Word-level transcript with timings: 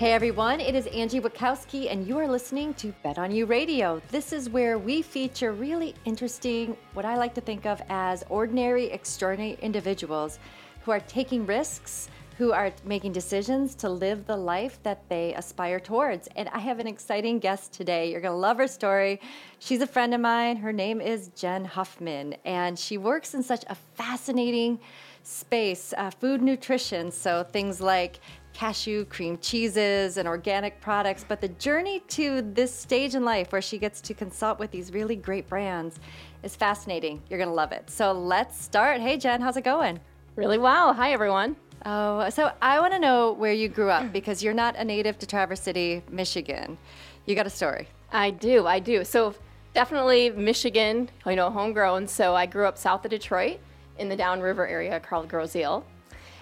Hey 0.00 0.14
everyone, 0.14 0.60
it 0.60 0.74
is 0.74 0.86
Angie 0.86 1.20
Wachowski, 1.20 1.92
and 1.92 2.06
you 2.06 2.16
are 2.16 2.26
listening 2.26 2.72
to 2.72 2.90
Bet 3.02 3.18
on 3.18 3.30
You 3.30 3.44
Radio. 3.44 4.00
This 4.08 4.32
is 4.32 4.48
where 4.48 4.78
we 4.78 5.02
feature 5.02 5.52
really 5.52 5.94
interesting, 6.06 6.74
what 6.94 7.04
I 7.04 7.18
like 7.18 7.34
to 7.34 7.42
think 7.42 7.66
of 7.66 7.82
as 7.90 8.24
ordinary, 8.30 8.86
extraordinary 8.86 9.58
individuals 9.60 10.38
who 10.86 10.90
are 10.90 11.00
taking 11.00 11.44
risks, 11.44 12.08
who 12.38 12.50
are 12.50 12.72
making 12.86 13.12
decisions 13.12 13.74
to 13.74 13.90
live 13.90 14.24
the 14.24 14.34
life 14.34 14.82
that 14.84 15.06
they 15.10 15.34
aspire 15.34 15.78
towards. 15.78 16.30
And 16.34 16.48
I 16.48 16.60
have 16.60 16.78
an 16.78 16.86
exciting 16.86 17.38
guest 17.38 17.74
today. 17.74 18.10
You're 18.10 18.22
going 18.22 18.32
to 18.32 18.38
love 18.38 18.56
her 18.56 18.68
story. 18.68 19.20
She's 19.58 19.82
a 19.82 19.86
friend 19.86 20.14
of 20.14 20.22
mine. 20.22 20.56
Her 20.56 20.72
name 20.72 21.02
is 21.02 21.28
Jen 21.36 21.66
Huffman, 21.66 22.36
and 22.46 22.78
she 22.78 22.96
works 22.96 23.34
in 23.34 23.42
such 23.42 23.64
a 23.66 23.74
fascinating 23.74 24.80
space 25.22 25.92
uh, 25.98 26.08
food 26.08 26.40
nutrition. 26.40 27.10
So 27.10 27.42
things 27.42 27.82
like 27.82 28.20
cashew 28.60 29.06
cream 29.06 29.38
cheeses 29.38 30.18
and 30.18 30.28
organic 30.28 30.78
products. 30.82 31.24
But 31.26 31.40
the 31.40 31.48
journey 31.48 32.00
to 32.08 32.42
this 32.42 32.74
stage 32.74 33.14
in 33.14 33.24
life 33.24 33.52
where 33.52 33.62
she 33.62 33.78
gets 33.78 34.02
to 34.02 34.12
consult 34.12 34.58
with 34.58 34.70
these 34.70 34.92
really 34.92 35.16
great 35.16 35.48
brands 35.48 35.98
is 36.42 36.56
fascinating. 36.56 37.22
You're 37.30 37.38
going 37.38 37.48
to 37.48 37.54
love 37.54 37.72
it. 37.72 37.88
So 37.88 38.12
let's 38.12 38.62
start. 38.62 39.00
Hey, 39.00 39.16
Jen, 39.16 39.40
how's 39.40 39.56
it 39.56 39.64
going? 39.64 39.98
Really 40.36 40.58
well. 40.58 40.92
Hi, 40.92 41.12
everyone. 41.14 41.56
Oh, 41.86 42.28
so 42.28 42.52
I 42.60 42.80
want 42.80 42.92
to 42.92 42.98
know 42.98 43.32
where 43.32 43.54
you 43.54 43.66
grew 43.66 43.88
up 43.88 44.12
because 44.12 44.42
you're 44.42 44.52
not 44.52 44.76
a 44.76 44.84
native 44.84 45.18
to 45.20 45.26
Traverse 45.26 45.62
City, 45.62 46.02
Michigan. 46.10 46.76
You 47.24 47.34
got 47.34 47.46
a 47.46 47.50
story. 47.50 47.88
I 48.12 48.30
do. 48.30 48.66
I 48.66 48.78
do. 48.78 49.04
So 49.04 49.34
definitely 49.72 50.28
Michigan, 50.28 51.08
you 51.24 51.34
know, 51.34 51.48
homegrown. 51.48 52.08
So 52.08 52.34
I 52.34 52.44
grew 52.44 52.66
up 52.66 52.76
south 52.76 53.06
of 53.06 53.10
Detroit 53.10 53.58
in 53.98 54.10
the 54.10 54.16
Downriver 54.16 54.68
area 54.68 55.00
called 55.00 55.30
Grosse-Ile 55.30 55.82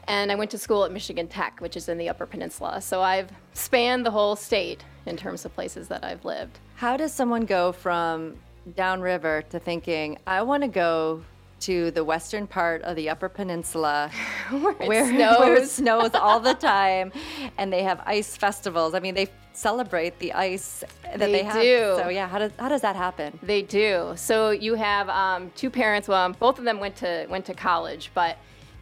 and 0.08 0.32
I 0.32 0.34
went 0.34 0.50
to 0.52 0.58
school 0.58 0.84
at 0.84 0.90
Michigan 0.90 1.28
Tech, 1.28 1.60
which 1.60 1.76
is 1.76 1.88
in 1.88 1.98
the 1.98 2.08
Upper 2.08 2.26
Peninsula. 2.26 2.80
So 2.80 3.02
I've 3.02 3.30
spanned 3.52 4.04
the 4.04 4.10
whole 4.10 4.34
state 4.34 4.82
in 5.06 5.16
terms 5.16 5.44
of 5.44 5.54
places 5.54 5.86
that 5.88 6.02
I've 6.02 6.24
lived. 6.24 6.58
How 6.76 6.96
does 6.96 7.12
someone 7.12 7.44
go 7.44 7.72
from 7.72 8.36
downriver 8.74 9.42
to 9.50 9.58
thinking, 9.58 10.18
I 10.26 10.42
want 10.42 10.62
to 10.62 10.68
go 10.68 11.22
to 11.60 11.90
the 11.90 12.04
western 12.04 12.46
part 12.46 12.82
of 12.82 12.96
the 12.96 13.10
Upper 13.10 13.28
Peninsula 13.28 14.10
where, 14.50 14.72
it 14.80 14.88
where, 14.88 15.08
snows. 15.08 15.38
where 15.40 15.56
it 15.56 15.68
snows 15.68 16.14
all 16.14 16.40
the 16.40 16.54
time 16.54 17.12
and 17.58 17.72
they 17.72 17.82
have 17.82 18.00
ice 18.06 18.36
festivals? 18.36 18.94
I 18.94 19.00
mean, 19.00 19.14
they 19.14 19.28
celebrate 19.52 20.18
the 20.20 20.32
ice 20.32 20.84
that 21.02 21.18
they, 21.18 21.32
they 21.32 21.42
have. 21.42 21.60
Do. 21.60 21.96
So 21.98 22.08
yeah, 22.08 22.28
how 22.28 22.38
does 22.38 22.52
how 22.58 22.68
does 22.68 22.80
that 22.82 22.96
happen? 22.96 23.38
They 23.42 23.62
do. 23.62 24.12
So 24.14 24.50
you 24.50 24.74
have 24.74 25.08
um, 25.08 25.50
two 25.56 25.68
parents. 25.68 26.06
Well, 26.06 26.32
both 26.32 26.58
of 26.58 26.64
them 26.64 26.78
went 26.78 26.96
to 26.96 27.26
went 27.28 27.44
to 27.46 27.54
college, 27.54 28.12
but 28.14 28.38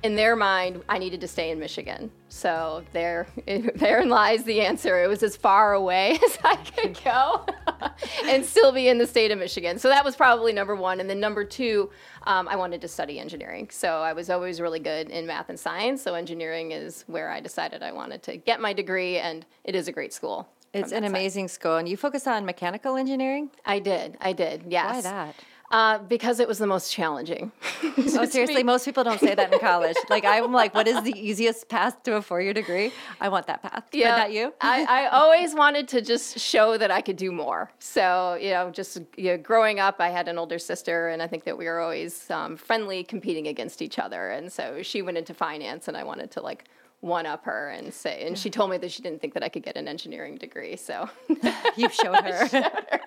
in 0.07 0.15
their 0.15 0.37
mind, 0.37 0.83
I 0.89 0.99
needed 0.99 1.21
to 1.21 1.29
stay 1.29 1.51
in 1.51 1.59
Michigan. 1.59 2.11
So 2.29 2.85
there, 2.93 3.27
therein 3.75 4.09
lies 4.09 4.45
the 4.45 4.61
answer. 4.61 5.03
It 5.03 5.09
was 5.09 5.23
as 5.25 5.37
far 5.37 5.75
away 5.75 6.13
as 6.25 6.39
I 6.45 6.57
could 6.57 6.98
go 7.05 7.45
and 8.25 8.45
still 8.45 8.71
be 8.73 8.89
in 8.89 8.98
the 8.98 9.07
state 9.07 9.33
of 9.33 9.39
Michigan. 9.39 9.79
So 9.79 9.89
that 9.89 10.05
was 10.05 10.15
probably 10.15 10.53
number 10.53 10.77
one. 10.77 11.01
And 11.01 11.11
then 11.11 11.19
number 11.19 11.45
two, 11.45 11.91
um, 12.23 12.48
I 12.48 12.55
wanted 12.55 12.81
to 12.83 12.89
study 12.89 13.19
engineering. 13.19 13.69
So 13.71 14.01
I 14.01 14.13
was 14.13 14.31
always 14.31 14.61
really 14.61 14.81
good 14.81 15.11
in 15.11 15.27
math 15.27 15.48
and 15.48 15.59
science. 15.59 16.03
So 16.03 16.15
engineering 16.15 16.70
is 16.70 17.05
where 17.09 17.31
I 17.31 17.41
decided 17.41 17.83
I 17.83 17.91
wanted 17.93 18.23
to 18.25 18.37
get 18.37 18.61
my 18.61 18.73
degree, 18.73 19.19
and 19.19 19.45
it 19.65 19.75
is 19.75 19.89
a 19.89 19.93
great 19.93 20.13
school. 20.13 20.48
It's 20.73 20.93
an 20.93 21.05
amazing 21.05 21.48
school. 21.48 21.77
And 21.77 21.89
you 21.89 21.97
focus 21.97 22.27
on 22.27 22.45
mechanical 22.45 22.97
engineering? 22.97 23.51
I 23.65 23.79
did. 23.79 24.17
I 24.20 24.33
did, 24.33 24.65
yes. 24.69 24.95
Why 24.95 25.01
that? 25.01 25.35
Uh, 25.70 25.98
because 25.98 26.39
it 26.39 26.47
was 26.47 26.59
the 26.59 26.67
most 26.67 26.92
challenging. 26.92 27.50
oh, 27.98 28.25
seriously, 28.27 28.62
most 28.62 28.84
people 28.84 29.03
don't 29.03 29.20
say 29.20 29.34
that 29.34 29.53
in 29.53 29.59
college. 29.59 29.97
like 30.08 30.25
I'm 30.25 30.53
like, 30.53 30.75
what 30.75 30.86
is 30.86 31.03
the 31.03 31.19
easiest 31.19 31.69
path 31.69 32.03
to 32.05 32.17
a 32.17 32.23
four-year 32.23 32.53
degree? 32.53 32.92
I 33.20 33.28
want 33.28 33.47
that 33.48 33.62
path. 33.62 33.84
Yeah, 33.92 34.12
but 34.12 34.17
not 34.19 34.33
you. 34.33 34.55
I, 34.61 34.84
I 34.84 35.06
always 35.12 35.55
wanted 35.55 35.89
to 35.89 36.00
just 36.00 36.39
show 36.39 36.78
that 36.78 36.91
I 36.91 37.00
could 37.00 37.17
do 37.17 37.33
more. 37.33 37.70
So 37.81 38.39
you 38.41 38.50
know, 38.50 38.70
just 38.70 38.98
you 39.17 39.33
know, 39.33 39.39
growing 39.39 39.80
up, 39.80 39.96
I 39.98 40.08
had 40.08 40.29
an 40.29 40.39
older 40.39 40.58
sister, 40.58 41.08
and 41.08 41.20
I 41.20 41.27
think 41.27 41.45
that 41.45 41.58
we 41.58 41.64
were 41.64 41.80
always 41.80 42.30
um, 42.30 42.57
friendly, 42.57 43.02
competing 43.02 43.48
against 43.48 43.83
each 43.83 43.98
other. 43.98 44.30
And 44.30 44.52
so 44.52 44.83
she 44.83 45.02
went 45.02 45.18
into 45.18 45.35
finance, 45.35 45.89
and 45.89 45.96
I 45.96 46.05
wanted 46.05 46.30
to 46.33 46.42
like 46.42 46.64
one 47.01 47.27
up 47.27 47.45
her 47.45 47.68
and 47.68 47.92
say 47.92 48.27
and 48.27 48.39
she 48.39 48.48
told 48.48 48.70
me 48.70 48.79
that 48.79 48.90
she 48.90 49.02
didn't 49.02 49.20
think 49.20 49.34
that 49.34 49.42
I 49.42 49.48
could 49.48 49.62
get 49.62 49.77
an 49.77 49.86
engineering 49.86 50.36
degree 50.36 50.77
so. 50.77 51.08
You 51.77 51.90
showed 51.90 52.23
her. 52.23 52.48
showed 52.48 52.62
her. 52.62 53.01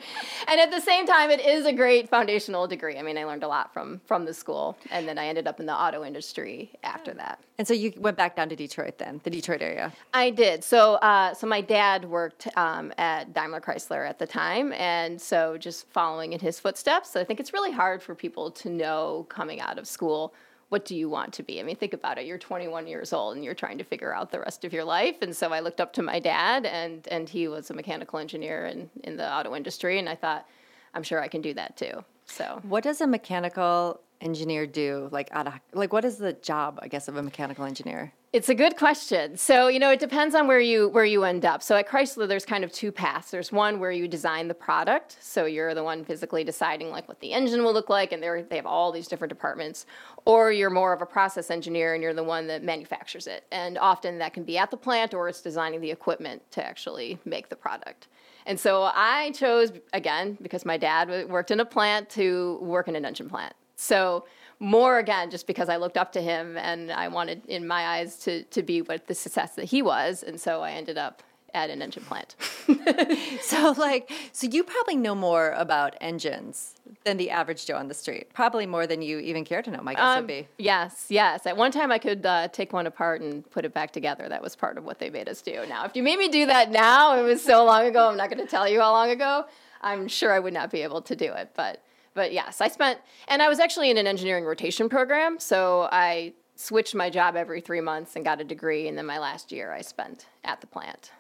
and 0.48 0.60
at 0.60 0.70
the 0.70 0.80
same 0.80 1.08
time 1.08 1.32
it 1.32 1.40
is 1.40 1.66
a 1.66 1.74
great 1.74 2.08
foundational 2.08 2.68
degree. 2.68 2.98
I 2.98 3.02
mean 3.02 3.18
I 3.18 3.24
learned 3.26 3.44
a 3.44 3.48
lot 3.48 3.74
from 3.74 4.00
from 4.06 4.26
the 4.26 4.34
school 4.34 4.78
and 4.92 5.08
then 5.08 5.18
I 5.18 5.26
ended 5.26 5.48
up 5.48 5.60
in 5.60 5.66
the 5.66 5.74
auto 5.74 6.04
industry 6.04 6.72
after 6.84 7.14
that. 7.16 7.40
And 7.58 7.68
so 7.68 7.74
you 7.74 7.92
went 7.98 8.16
back 8.16 8.36
down 8.36 8.48
to 8.50 8.56
Detroit 8.56 9.00
then 9.00 9.22
the 9.24 9.32
Detroit 9.32 9.62
area? 9.62 9.92
I 10.14 10.30
did. 10.30 10.64
So 10.64 10.96
uh, 10.96 11.34
so 11.34 11.48
my 11.48 11.62
dad 11.62 12.06
worked 12.06 12.48
um, 12.56 12.94
at 12.98 13.34
Daimler 13.34 13.60
Chrysler 13.60 14.08
at 14.08 14.20
the 14.20 14.28
time 14.28 14.72
and 14.74 15.20
so 15.20 15.58
just 15.58 15.90
following 15.90 16.34
in 16.34 16.40
his 16.40 16.60
footsteps. 16.60 17.16
I 17.16 17.24
think 17.24 17.40
it's 17.40 17.54
really 17.54 17.72
hard 17.72 18.04
for 18.04 18.14
people 18.14 18.52
to 18.52 18.70
know 18.70 19.26
coming 19.30 19.60
out 19.60 19.80
of 19.80 19.88
school 19.88 20.34
what 20.70 20.86
do 20.86 20.96
you 20.96 21.10
want 21.10 21.34
to 21.34 21.44
be? 21.44 21.60
I 21.60 21.64
mean, 21.64 21.76
think 21.76 21.94
about 21.94 22.18
it. 22.18 22.26
You're 22.26 22.38
21 22.38 22.88
years 22.88 23.12
old 23.12 23.36
and 23.36 23.44
you're 23.44 23.56
trying 23.56 23.80
to 23.80 23.84
figure 23.84 24.14
out 24.14 24.32
the 24.32 24.40
rest 24.40 24.64
of 24.64 24.72
your 24.72 24.84
life. 24.84 25.18
And 25.22 25.36
so 25.36 25.52
I 25.52 25.60
looked 25.60 25.82
up 25.82 25.94
to 25.94 26.04
my 26.04 26.20
dad, 26.20 26.66
and 26.66 27.08
and 27.10 27.28
he 27.28 27.48
was 27.48 27.70
a 27.70 27.74
mechanical 27.74 28.20
engineer 28.20 28.66
in 28.66 28.90
in 29.04 29.18
the 29.18 29.32
auto 29.32 29.56
industry, 29.56 30.00
and 30.00 30.08
I 30.08 30.16
thought, 30.16 30.48
I'm 30.94 31.04
sure 31.04 31.22
I 31.22 31.28
can 31.28 31.42
do 31.42 31.54
that 31.56 31.76
too. 31.76 32.04
So, 32.26 32.60
what 32.64 32.84
does 32.84 33.02
a 33.02 33.08
mechanical 33.08 34.00
engineer 34.22 34.68
do? 34.68 35.10
Like, 35.12 35.30
like 35.74 35.94
what 35.94 36.06
is 36.06 36.18
the 36.18 36.34
job, 36.34 36.80
I 36.82 36.88
guess, 36.88 37.08
of 37.08 37.18
a 37.18 37.24
mechanical 37.24 37.66
engineer? 37.66 38.14
It's 38.32 38.48
a 38.48 38.54
good 38.54 38.78
question. 38.78 39.38
So, 39.38 39.70
you 39.70 39.80
know, 39.80 39.90
it 39.90 40.00
depends 40.00 40.36
on 40.36 40.48
where 40.48 40.60
you 40.60 40.90
where 40.90 41.04
you 41.04 41.24
end 41.24 41.46
up. 41.46 41.64
So 41.64 41.76
at 41.76 41.88
Chrysler 41.88 42.28
there's 42.28 42.46
kind 42.46 42.64
of 42.64 42.72
two 42.72 42.92
paths. 42.92 43.32
There's 43.32 43.52
one 43.52 43.80
where 43.80 43.92
you 43.92 44.08
design 44.08 44.48
the 44.48 44.54
product. 44.54 45.18
So 45.20 45.46
you're 45.46 45.74
the 45.74 45.84
one 45.84 46.06
physically 46.06 46.44
deciding 46.44 46.92
like 46.92 47.08
what 47.08 47.22
the 47.22 47.34
engine 47.34 47.64
will 47.64 47.74
look 47.74 47.90
like 47.90 48.12
and 48.12 48.22
they 48.22 48.46
they 48.48 48.58
have 48.58 48.68
all 48.68 48.92
these 48.92 49.08
different 49.08 49.30
departments. 49.30 49.88
Or 50.26 50.52
you're 50.52 50.70
more 50.70 50.94
of 50.94 51.02
a 51.02 51.08
process 51.08 51.50
engineer 51.50 51.96
and 51.96 52.04
you're 52.04 52.14
the 52.14 52.24
one 52.24 52.46
that 52.48 52.62
manufactures 52.62 53.26
it. 53.26 53.46
And 53.52 53.80
often 53.80 54.20
that 54.20 54.36
can 54.36 54.44
be 54.44 54.60
at 54.60 54.70
the 54.70 54.78
plant 54.78 55.16
or 55.16 55.28
it's 55.28 55.42
designing 55.42 55.82
the 55.82 55.90
equipment 55.90 56.44
to 56.52 56.64
actually 56.64 57.18
make 57.26 57.50
the 57.50 57.56
product. 57.56 58.10
And 58.46 58.60
so 58.60 58.92
I 58.94 59.32
chose 59.32 59.72
again 59.92 60.38
because 60.40 60.66
my 60.66 60.78
dad 60.78 61.28
worked 61.30 61.50
in 61.50 61.60
a 61.62 61.66
plant 61.66 62.12
to 62.12 62.60
work 62.62 62.88
in 62.88 62.96
an 62.96 63.06
engine 63.06 63.28
plant. 63.28 63.56
So 63.80 64.26
more 64.60 65.00
again 65.00 65.32
just 65.32 65.48
because 65.48 65.70
I 65.70 65.78
looked 65.78 65.96
up 65.96 66.12
to 66.12 66.22
him 66.22 66.58
and 66.58 66.92
I 66.92 67.08
wanted 67.08 67.46
in 67.48 67.66
my 67.66 67.86
eyes 67.86 68.18
to 68.24 68.44
to 68.44 68.62
be 68.62 68.82
what 68.82 69.08
the 69.08 69.16
success 69.16 69.56
that 69.56 69.66
he 69.66 69.82
was 69.82 70.22
and 70.22 70.40
so 70.40 70.62
I 70.62 70.72
ended 70.72 70.98
up 70.98 71.24
at 71.54 71.70
an 71.70 71.82
engine 71.82 72.04
plant. 72.04 72.36
so 73.42 73.74
like 73.78 74.12
so 74.34 74.48
you 74.48 74.66
probably 74.66 74.98
know 74.98 75.16
more 75.16 75.52
about 75.52 75.96
engines 76.02 76.76
than 77.06 77.16
the 77.16 77.30
average 77.30 77.66
Joe 77.66 77.78
on 77.78 77.88
the 77.88 77.94
street. 77.94 78.34
Probably 78.34 78.66
more 78.66 78.86
than 78.86 79.02
you 79.02 79.20
even 79.20 79.46
care 79.46 79.62
to 79.62 79.72
know, 79.72 79.82
my 79.82 79.94
guess 79.94 80.04
um, 80.04 80.18
would 80.20 80.28
be. 80.28 80.48
Yes, 80.58 81.06
yes. 81.08 81.46
At 81.46 81.56
one 81.56 81.72
time 81.72 81.90
I 81.90 81.98
could 81.98 82.26
uh, 82.26 82.50
take 82.50 82.74
one 82.74 82.86
apart 82.86 83.22
and 83.22 83.50
put 83.50 83.64
it 83.64 83.74
back 83.74 83.92
together. 83.92 84.28
That 84.28 84.44
was 84.44 84.58
part 84.58 84.78
of 84.78 84.84
what 84.84 85.00
they 85.00 85.10
made 85.10 85.30
us 85.30 85.42
do. 85.42 85.66
Now, 85.70 85.86
if 85.86 85.96
you 85.96 86.04
made 86.04 86.20
me 86.20 86.28
do 86.28 86.46
that 86.48 86.70
now, 86.70 87.18
it 87.18 87.24
was 87.24 87.42
so 87.42 87.64
long 87.64 87.86
ago, 87.86 88.10
I'm 88.10 88.18
not 88.18 88.30
going 88.30 88.46
to 88.46 88.50
tell 88.50 88.68
you 88.68 88.82
how 88.82 88.92
long 88.92 89.10
ago. 89.10 89.46
I'm 89.82 90.10
sure 90.10 90.34
I 90.34 90.40
would 90.40 90.54
not 90.54 90.70
be 90.70 90.82
able 90.84 91.02
to 91.04 91.16
do 91.16 91.32
it, 91.32 91.52
but 91.56 91.82
but 92.14 92.34
yes, 92.34 92.62
I 92.62 92.68
spent, 92.68 93.00
and 93.28 93.42
I 93.42 93.50
was 93.50 93.60
actually 93.60 93.90
in 93.90 93.98
an 93.98 94.08
engineering 94.08 94.46
rotation 94.46 94.90
program. 94.90 95.40
So 95.40 95.88
I 95.92 96.34
switched 96.56 96.94
my 96.94 97.10
job 97.10 97.36
every 97.36 97.62
three 97.62 97.82
months 97.82 98.16
and 98.16 98.26
got 98.26 98.42
a 98.42 98.44
degree. 98.44 98.88
And 98.88 98.98
then 98.98 99.06
my 99.06 99.20
last 99.20 99.52
year 99.52 99.72
I 99.72 99.82
spent 99.82 100.26
at 100.44 100.62
the 100.62 100.68
plant. 100.68 101.12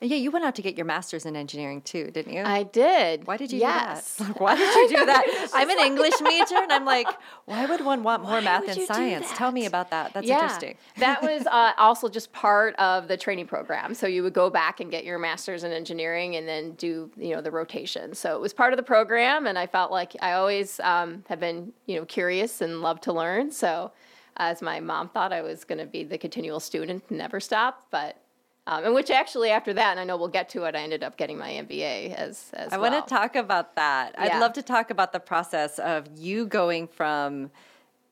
Yeah, 0.00 0.16
you 0.16 0.30
went 0.30 0.44
out 0.44 0.54
to 0.56 0.62
get 0.62 0.76
your 0.76 0.86
master's 0.86 1.26
in 1.26 1.36
engineering 1.36 1.82
too, 1.82 2.10
didn't 2.10 2.32
you? 2.32 2.42
I 2.42 2.62
did. 2.62 3.26
Why 3.26 3.36
did 3.36 3.52
you 3.52 3.58
yes. 3.58 4.16
do 4.16 4.24
that? 4.24 4.40
Why 4.40 4.56
did 4.56 4.90
you 4.90 4.98
do 4.98 5.06
that? 5.06 5.48
I'm 5.54 5.70
an 5.70 5.78
English 5.78 6.14
major, 6.20 6.56
and 6.56 6.72
I'm 6.72 6.84
like, 6.84 7.06
why 7.46 7.66
would 7.66 7.84
one 7.84 8.02
want 8.02 8.22
more 8.22 8.32
why 8.32 8.40
math 8.40 8.68
and 8.68 8.80
science? 8.82 9.26
Tell 9.34 9.52
me 9.52 9.66
about 9.66 9.90
that. 9.90 10.12
That's 10.12 10.26
yeah. 10.26 10.42
interesting. 10.42 10.76
that 10.98 11.22
was 11.22 11.46
uh, 11.46 11.72
also 11.78 12.08
just 12.08 12.32
part 12.32 12.74
of 12.76 13.08
the 13.08 13.16
training 13.16 13.46
program. 13.46 13.94
So 13.94 14.06
you 14.06 14.22
would 14.22 14.34
go 14.34 14.50
back 14.50 14.80
and 14.80 14.90
get 14.90 15.04
your 15.04 15.18
master's 15.18 15.64
in 15.64 15.72
engineering, 15.72 16.36
and 16.36 16.46
then 16.46 16.72
do 16.72 17.10
you 17.16 17.34
know 17.34 17.40
the 17.40 17.50
rotation. 17.50 18.14
So 18.14 18.34
it 18.36 18.40
was 18.40 18.52
part 18.52 18.72
of 18.72 18.76
the 18.76 18.82
program, 18.82 19.46
and 19.46 19.58
I 19.58 19.66
felt 19.66 19.90
like 19.90 20.14
I 20.20 20.32
always 20.32 20.80
um, 20.80 21.24
have 21.28 21.40
been 21.40 21.72
you 21.86 21.96
know 21.96 22.04
curious 22.04 22.60
and 22.60 22.82
love 22.82 23.00
to 23.02 23.12
learn. 23.12 23.50
So 23.50 23.92
as 24.38 24.62
my 24.62 24.80
mom 24.80 25.08
thought 25.08 25.32
I 25.32 25.42
was 25.42 25.64
going 25.64 25.78
to 25.78 25.86
be 25.86 26.04
the 26.04 26.18
continual 26.18 26.60
student, 26.60 27.10
never 27.10 27.40
stop, 27.40 27.86
but 27.90 28.22
um, 28.68 28.84
and 28.84 28.94
which 28.94 29.10
actually 29.10 29.50
after 29.50 29.72
that, 29.72 29.92
and 29.92 30.00
I 30.00 30.04
know 30.04 30.16
we'll 30.18 30.28
get 30.28 30.50
to 30.50 30.64
it, 30.64 30.76
I 30.76 30.80
ended 30.80 31.02
up 31.02 31.16
getting 31.16 31.38
my 31.38 31.50
MBA 31.50 32.14
as, 32.14 32.50
as 32.52 32.70
I 32.72 32.76
well. 32.76 32.92
want 32.92 33.08
to 33.08 33.12
talk 33.14 33.34
about 33.34 33.74
that. 33.76 34.14
Yeah. 34.14 34.36
I'd 34.36 34.40
love 34.40 34.52
to 34.52 34.62
talk 34.62 34.90
about 34.90 35.12
the 35.12 35.20
process 35.20 35.78
of 35.78 36.06
you 36.14 36.46
going 36.46 36.86
from 36.86 37.50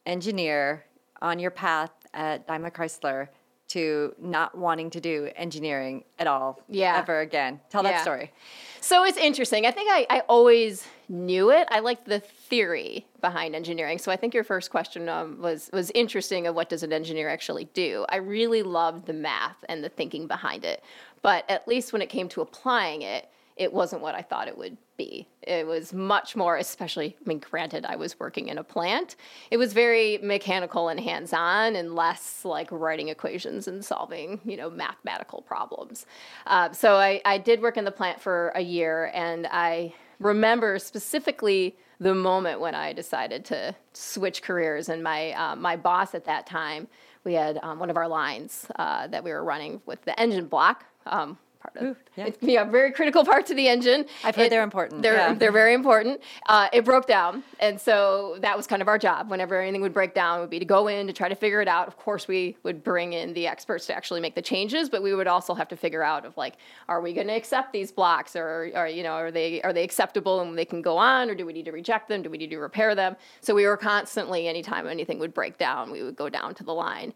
engineer 0.07 0.85
on 1.21 1.39
your 1.39 1.51
path 1.51 1.91
at 2.15 2.47
Daimler 2.49 2.71
Chrysler 2.71 3.29
to 3.69 4.15
not 4.19 4.57
wanting 4.57 4.91
to 4.91 5.01
do 5.01 5.29
engineering 5.37 6.05
at 6.19 6.27
all 6.27 6.61
Yeah. 6.69 6.97
ever 6.97 7.21
again. 7.21 7.61
Tell 7.69 7.83
that 7.83 7.91
Yeah. 7.91 8.03
story. 8.03 8.33
So 8.81 9.05
it's 9.05 9.19
interesting. 9.19 9.67
I 9.67 9.73
think 9.73 9.91
I, 9.91 10.07
I 10.09 10.21
always 10.29 10.87
knew 11.09 11.51
it. 11.51 11.69
I 11.71 11.81
liked 11.81 12.07
the 12.07 12.21
theory 12.21 13.07
behind 13.21 13.55
engineering. 13.55 13.99
So 13.99 14.11
I 14.13 14.17
think 14.17 14.35
your 14.35 14.45
first 14.45 14.71
question 14.71 15.09
um, 15.09 15.41
was 15.41 15.71
was 15.73 15.91
interesting 15.95 16.47
of 16.47 16.55
what 16.55 16.69
does 16.69 16.83
an 16.83 16.93
engineer 16.93 17.29
actually 17.29 17.65
do. 17.75 18.05
I 18.09 18.17
really 18.17 18.63
loved 18.63 19.07
the 19.07 19.13
math 19.13 19.65
and 19.69 19.83
the 19.83 19.89
thinking 19.89 20.27
behind 20.27 20.65
it. 20.65 20.83
But 21.23 21.49
at 21.51 21.67
least 21.67 21.93
when 21.93 22.03
it 22.03 22.09
came 22.09 22.29
to 22.31 22.41
applying 22.41 23.03
it, 23.03 23.29
it 23.57 23.73
wasn't 23.73 24.03
what 24.03 24.15
I 24.15 24.21
thought 24.21 24.49
it 24.49 24.59
would 24.59 24.77
be. 24.99 25.27
It 25.43 25.67
was 25.67 25.93
much 25.93 26.37
more, 26.37 26.59
especially, 26.59 27.17
I 27.19 27.29
mean, 27.29 27.39
granted, 27.39 27.87
I 27.87 27.97
was 27.97 28.21
working 28.21 28.49
in 28.49 28.59
a 28.59 28.65
plant. 28.65 29.17
It 29.51 29.57
was 29.57 29.73
very 29.73 30.19
mechanical 30.23 30.89
and 30.89 31.01
hands 31.01 31.33
on 31.33 31.75
and 31.75 31.95
less 31.95 32.45
like 32.45 32.69
writing 32.71 33.09
equations 33.09 33.67
and 33.67 33.83
solving, 33.83 34.41
you 34.45 34.59
know, 34.59 34.69
mathematical 34.69 35.41
problems. 35.43 36.05
Uh, 36.47 36.73
so 36.73 36.97
I, 36.97 37.23
I 37.25 37.39
did 37.39 37.63
work 37.63 37.79
in 37.79 37.85
the 37.85 37.91
plant 37.91 38.21
for 38.21 38.53
a 38.55 38.61
year 38.61 39.11
and 39.15 39.47
I 39.51 39.95
remember 40.19 40.79
specifically 40.79 41.77
the 41.99 42.15
moment 42.15 42.61
when 42.61 42.75
I 42.75 42.93
decided 42.93 43.45
to 43.47 43.75
switch 43.93 44.43
careers. 44.43 44.89
And 44.89 45.03
my, 45.03 45.33
uh, 45.33 45.57
my 45.57 45.77
boss 45.77 46.15
at 46.15 46.25
that 46.27 46.47
time, 46.47 46.89
we 47.25 47.35
had 47.35 47.59
um, 47.63 47.79
one 47.79 47.91
of 47.91 47.97
our 47.97 48.09
lines 48.09 48.67
uh, 48.77 49.07
that 49.09 49.25
we 49.25 49.31
were 49.33 49.43
running 49.43 49.81
with 49.87 50.03
the 50.03 50.19
engine 50.21 50.47
block. 50.47 50.85
Um, 51.07 51.39
part 51.73 51.91
of 51.91 51.97
yeah. 52.17 52.27
it, 52.27 52.39
yeah, 52.41 52.65
very 52.65 52.93
critical 52.93 53.25
part 53.25 53.47
to 53.47 53.55
the 53.55 53.69
engine. 53.69 54.07
I've 54.25 54.37
heard 54.37 54.47
It- 54.47 54.51
they're 54.51 54.63
important, 54.63 55.03
They're 55.03 55.15
yeah. 55.15 55.35
they're 55.35 55.53
very 55.53 55.75
important. 55.75 56.21
Uh, 56.49 56.69
it 56.73 56.85
broke 56.85 57.07
down, 57.07 57.43
and 57.61 57.81
so 57.81 58.37
that 58.41 58.57
was 58.57 58.67
kind 58.67 58.83
of 58.83 58.89
our 58.89 58.99
job. 58.99 59.31
Whenever 59.31 59.61
anything 59.61 59.81
would 59.83 59.95
break 59.95 60.15
down, 60.15 60.39
it 60.39 60.41
would 60.43 60.51
be 60.51 60.59
to 60.59 60.65
go 60.65 60.89
in 60.89 61.07
to 61.07 61.13
try 61.13 61.29
to 61.29 61.35
figure 61.35 61.61
it 61.61 61.69
out. 61.69 61.89
Of 61.89 61.97
course, 61.97 62.29
we 62.29 62.57
would 62.63 62.83
bring 62.83 63.13
in 63.13 63.33
the 63.35 63.47
experts 63.47 63.87
to 63.87 63.97
actually 63.97 64.21
make 64.21 64.35
the 64.35 64.43
changes, 64.43 64.89
but 64.89 65.03
we 65.03 65.15
would 65.15 65.27
also 65.27 65.55
have 65.55 65.69
to 65.69 65.77
figure 65.77 66.03
out 66.03 66.25
of 66.25 66.37
like, 66.37 66.55
are 66.89 67.01
we 67.01 67.13
going 67.13 67.27
to 67.29 67.35
accept 67.35 67.73
these 67.73 67.93
blocks, 67.93 68.37
or 68.37 68.71
or 68.75 68.87
you 68.87 69.03
know, 69.03 69.13
are 69.13 69.31
they 69.31 69.63
are 69.63 69.73
they 69.73 69.85
acceptable 69.85 70.41
and 70.41 70.57
they 70.57 70.65
can 70.65 70.83
go 70.83 70.97
on, 70.97 71.31
or 71.31 71.35
do 71.35 71.45
we 71.47 71.53
need 71.53 71.65
to 71.65 71.73
reject 71.73 72.09
them? 72.09 72.23
Do 72.23 72.31
we 72.31 72.39
need 72.39 72.51
to 72.51 72.59
repair 72.59 72.95
them? 72.95 73.17
So 73.41 73.55
we 73.55 73.67
were 73.67 73.77
constantly, 73.77 74.49
anytime 74.49 74.87
anything 74.87 75.19
would 75.19 75.35
break 75.35 75.59
down, 75.59 75.91
we 75.91 76.03
would 76.03 76.17
go 76.17 76.29
down 76.29 76.55
to 76.55 76.65
the 76.65 76.73
line. 76.73 77.13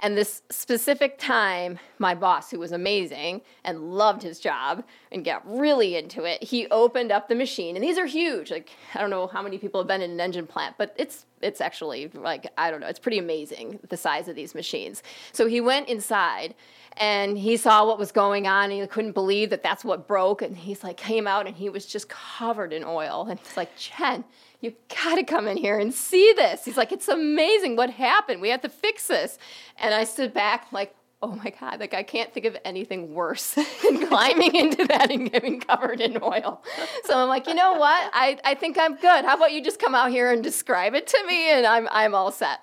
And 0.00 0.16
this 0.16 0.42
specific 0.50 1.18
time, 1.18 1.78
my 1.98 2.14
boss, 2.14 2.50
who 2.50 2.58
was 2.58 2.72
amazing 2.72 3.42
and 3.64 3.94
loved 3.94 4.22
his 4.22 4.40
job 4.40 4.84
and 5.12 5.24
got 5.24 5.42
really 5.46 5.96
into 5.96 6.24
it, 6.24 6.42
he 6.42 6.66
opened 6.68 7.12
up 7.12 7.28
the 7.28 7.34
machine. 7.34 7.76
And 7.76 7.84
these 7.84 7.96
are 7.96 8.06
huge. 8.06 8.50
Like 8.50 8.70
I 8.94 9.00
don't 9.00 9.10
know 9.10 9.26
how 9.26 9.42
many 9.42 9.58
people 9.58 9.80
have 9.80 9.88
been 9.88 10.02
in 10.02 10.10
an 10.10 10.20
engine 10.20 10.46
plant, 10.46 10.76
but 10.78 10.94
it's 10.98 11.26
it's 11.40 11.60
actually 11.60 12.08
like 12.08 12.46
I 12.58 12.70
don't 12.70 12.80
know, 12.80 12.88
it's 12.88 12.98
pretty 12.98 13.18
amazing 13.18 13.78
the 13.88 13.96
size 13.96 14.28
of 14.28 14.36
these 14.36 14.54
machines. 14.54 15.02
So 15.32 15.46
he 15.46 15.60
went 15.60 15.88
inside 15.88 16.54
and 16.96 17.36
he 17.38 17.56
saw 17.56 17.86
what 17.86 17.98
was 17.98 18.12
going 18.12 18.46
on 18.46 18.70
and 18.70 18.80
he 18.80 18.86
couldn't 18.86 19.12
believe 19.12 19.50
that 19.50 19.62
that's 19.62 19.84
what 19.84 20.06
broke 20.06 20.42
and 20.42 20.56
he's 20.56 20.84
like 20.84 20.96
came 20.96 21.26
out 21.26 21.46
and 21.46 21.56
he 21.56 21.68
was 21.68 21.86
just 21.86 22.08
covered 22.08 22.72
in 22.72 22.84
oil 22.84 23.26
and 23.28 23.38
he's 23.40 23.56
like, 23.56 23.76
"Jen, 23.76 24.24
you 24.64 24.74
got 25.04 25.16
to 25.16 25.22
come 25.22 25.46
in 25.46 25.56
here 25.56 25.78
and 25.78 25.92
see 25.92 26.32
this. 26.34 26.64
He's 26.64 26.76
like, 26.76 26.90
it's 26.90 27.08
amazing. 27.08 27.76
What 27.76 27.90
happened? 27.90 28.40
We 28.40 28.48
have 28.48 28.62
to 28.62 28.68
fix 28.68 29.06
this. 29.06 29.38
And 29.78 29.94
I 29.94 30.04
stood 30.04 30.32
back 30.32 30.72
like, 30.72 30.94
oh 31.22 31.40
my 31.42 31.52
God, 31.58 31.80
like 31.80 31.94
I 31.94 32.02
can't 32.02 32.32
think 32.32 32.44
of 32.44 32.56
anything 32.64 33.14
worse 33.14 33.54
than 33.82 34.06
climbing 34.06 34.54
into 34.54 34.86
that 34.86 35.10
and 35.10 35.30
getting 35.30 35.60
covered 35.60 36.00
in 36.00 36.18
oil. 36.22 36.62
So 37.04 37.16
I'm 37.16 37.28
like, 37.28 37.46
you 37.46 37.54
know 37.54 37.74
what? 37.74 38.10
I, 38.12 38.38
I 38.44 38.54
think 38.54 38.76
I'm 38.78 38.96
good. 38.96 39.24
How 39.24 39.36
about 39.36 39.52
you 39.52 39.62
just 39.62 39.78
come 39.78 39.94
out 39.94 40.10
here 40.10 40.30
and 40.32 40.42
describe 40.42 40.94
it 40.94 41.06
to 41.06 41.26
me 41.26 41.50
and 41.50 41.66
I'm, 41.66 41.88
I'm 41.90 42.14
all 42.14 42.30
set. 42.30 42.60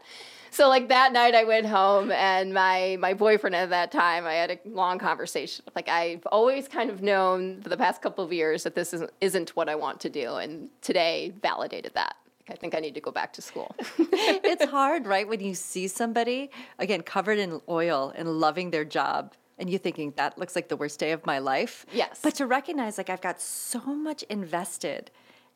So 0.52 0.68
like 0.70 0.90
that 0.90 1.14
night 1.14 1.34
I 1.34 1.46
went 1.46 1.66
home 1.66 2.12
and 2.12 2.54
my 2.54 2.98
my 3.00 3.14
boyfriend 3.14 3.56
at 3.56 3.70
that 3.70 3.92
time 3.92 4.26
I 4.26 4.34
had 4.34 4.52
a 4.52 4.60
long 4.66 5.00
conversation. 5.00 5.64
Like 5.76 5.88
I've 5.88 6.26
always 6.28 6.68
kind 6.68 6.90
of 6.90 7.02
known 7.02 7.62
for 7.62 7.70
the 7.70 7.78
past 7.78 8.02
couple 8.02 8.24
of 8.24 8.32
years 8.34 8.64
that 8.64 8.76
this 8.76 8.94
isn't 8.94 9.12
isn't 9.22 9.56
what 9.56 9.70
I 9.70 9.76
want 9.76 10.00
to 10.02 10.10
do 10.10 10.36
and 10.36 10.70
today 10.82 11.34
validated 11.42 11.94
that. 11.96 12.16
I 12.50 12.56
think 12.56 12.76
I 12.76 12.80
need 12.80 12.96
to 12.96 13.02
go 13.02 13.12
back 13.12 13.32
to 13.34 13.42
school. 13.42 13.74
it's 13.98 14.66
hard, 14.78 15.06
right? 15.06 15.28
When 15.28 15.40
you 15.40 15.54
see 15.54 15.88
somebody, 15.88 16.52
again, 16.80 17.02
covered 17.02 17.40
in 17.40 17.62
oil 17.70 18.12
and 18.16 18.28
loving 18.40 18.72
their 18.72 18.84
job, 18.84 19.34
and 19.58 19.70
you're 19.70 19.80
thinking, 19.80 20.12
that 20.18 20.38
looks 20.38 20.56
like 20.56 20.68
the 20.68 20.76
worst 20.76 21.00
day 21.00 21.12
of 21.12 21.26
my 21.26 21.40
life. 21.40 21.86
Yes. 21.94 22.20
But 22.22 22.36
to 22.36 22.48
recognize, 22.48 22.98
like, 22.98 23.10
I've 23.10 23.22
got 23.22 23.40
so 23.40 23.80
much 23.80 24.24
invested 24.24 25.12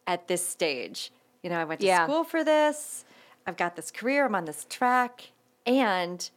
at 0.08 0.28
this 0.28 0.48
stage. 0.48 1.12
You 1.44 1.50
know, 1.50 1.58
I 1.60 1.64
went 1.66 1.82
to 1.82 1.88
Yeah. 1.88 2.06
school 2.06 2.24
for 2.24 2.44
this, 2.44 3.04
I've 3.48 3.58
got 3.58 3.76
this 3.76 3.92
career, 3.92 4.26
I'm 4.26 4.36
on 4.36 4.46
this 4.46 4.66
track, 4.70 5.32
and 5.66 6.30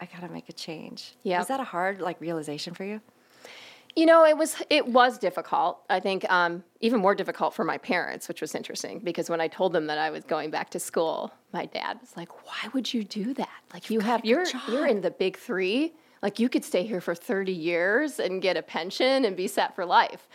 I 0.00 0.06
got 0.06 0.26
to 0.26 0.32
make 0.32 0.48
a 0.48 0.52
change. 0.52 1.14
Yeah. 1.22 1.38
Was 1.38 1.48
that 1.48 1.60
a 1.60 1.64
hard, 1.64 2.00
like, 2.00 2.20
realization 2.20 2.74
for 2.74 2.84
you? 2.84 3.00
You 3.94 4.06
know, 4.06 4.24
it 4.24 4.38
was 4.38 4.56
it 4.70 4.88
was 4.88 5.18
difficult. 5.18 5.80
I 5.90 6.00
think 6.00 6.24
um, 6.32 6.64
even 6.80 7.00
more 7.00 7.14
difficult 7.14 7.52
for 7.52 7.62
my 7.62 7.76
parents, 7.76 8.26
which 8.26 8.40
was 8.40 8.54
interesting 8.54 9.00
because 9.00 9.28
when 9.28 9.38
I 9.38 9.48
told 9.48 9.74
them 9.74 9.86
that 9.88 9.98
I 9.98 10.08
was 10.08 10.24
going 10.24 10.50
back 10.50 10.70
to 10.70 10.80
school, 10.80 11.30
my 11.52 11.66
dad 11.66 11.98
was 12.00 12.16
like, 12.16 12.46
"Why 12.46 12.70
would 12.72 12.94
you 12.94 13.04
do 13.04 13.34
that? 13.34 13.60
Like 13.74 13.90
you 13.90 14.00
have 14.00 14.24
you're 14.24 14.46
you're 14.66 14.86
in 14.86 15.02
the 15.02 15.10
big 15.10 15.36
three. 15.36 15.92
Like 16.22 16.38
you 16.38 16.48
could 16.48 16.64
stay 16.64 16.84
here 16.84 17.00
for 17.00 17.14
thirty 17.14 17.52
years 17.52 18.20
and 18.20 18.40
get 18.40 18.56
a 18.56 18.62
pension 18.62 19.24
and 19.24 19.36
be 19.36 19.48
set 19.48 19.74
for 19.74 19.84
life." 19.84 20.28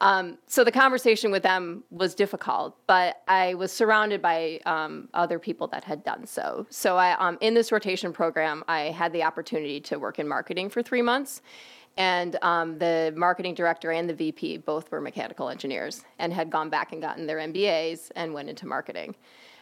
Um, 0.00 0.38
so 0.46 0.62
the 0.62 0.70
conversation 0.70 1.32
with 1.32 1.42
them 1.42 1.82
was 1.90 2.14
difficult, 2.14 2.76
but 2.86 3.22
I 3.26 3.54
was 3.54 3.72
surrounded 3.72 4.22
by 4.22 4.60
um, 4.64 5.08
other 5.12 5.38
people 5.38 5.66
that 5.68 5.82
had 5.82 6.04
done 6.04 6.24
so. 6.26 6.66
So 6.70 6.96
I, 6.96 7.16
um, 7.18 7.36
in 7.40 7.54
this 7.54 7.72
rotation 7.72 8.12
program, 8.12 8.62
I 8.68 8.82
had 8.82 9.12
the 9.12 9.24
opportunity 9.24 9.80
to 9.82 9.98
work 9.98 10.20
in 10.20 10.28
marketing 10.28 10.70
for 10.70 10.82
three 10.82 11.02
months. 11.02 11.42
And 11.96 12.38
um, 12.42 12.78
the 12.78 13.12
marketing 13.16 13.54
director 13.54 13.90
and 13.90 14.08
the 14.08 14.14
VP 14.14 14.58
both 14.58 14.88
were 14.92 15.00
mechanical 15.00 15.48
engineers 15.48 16.04
and 16.20 16.32
had 16.32 16.48
gone 16.48 16.70
back 16.70 16.92
and 16.92 17.02
gotten 17.02 17.26
their 17.26 17.38
MBAs 17.38 18.12
and 18.14 18.32
went 18.32 18.48
into 18.48 18.68
marketing. 18.68 19.16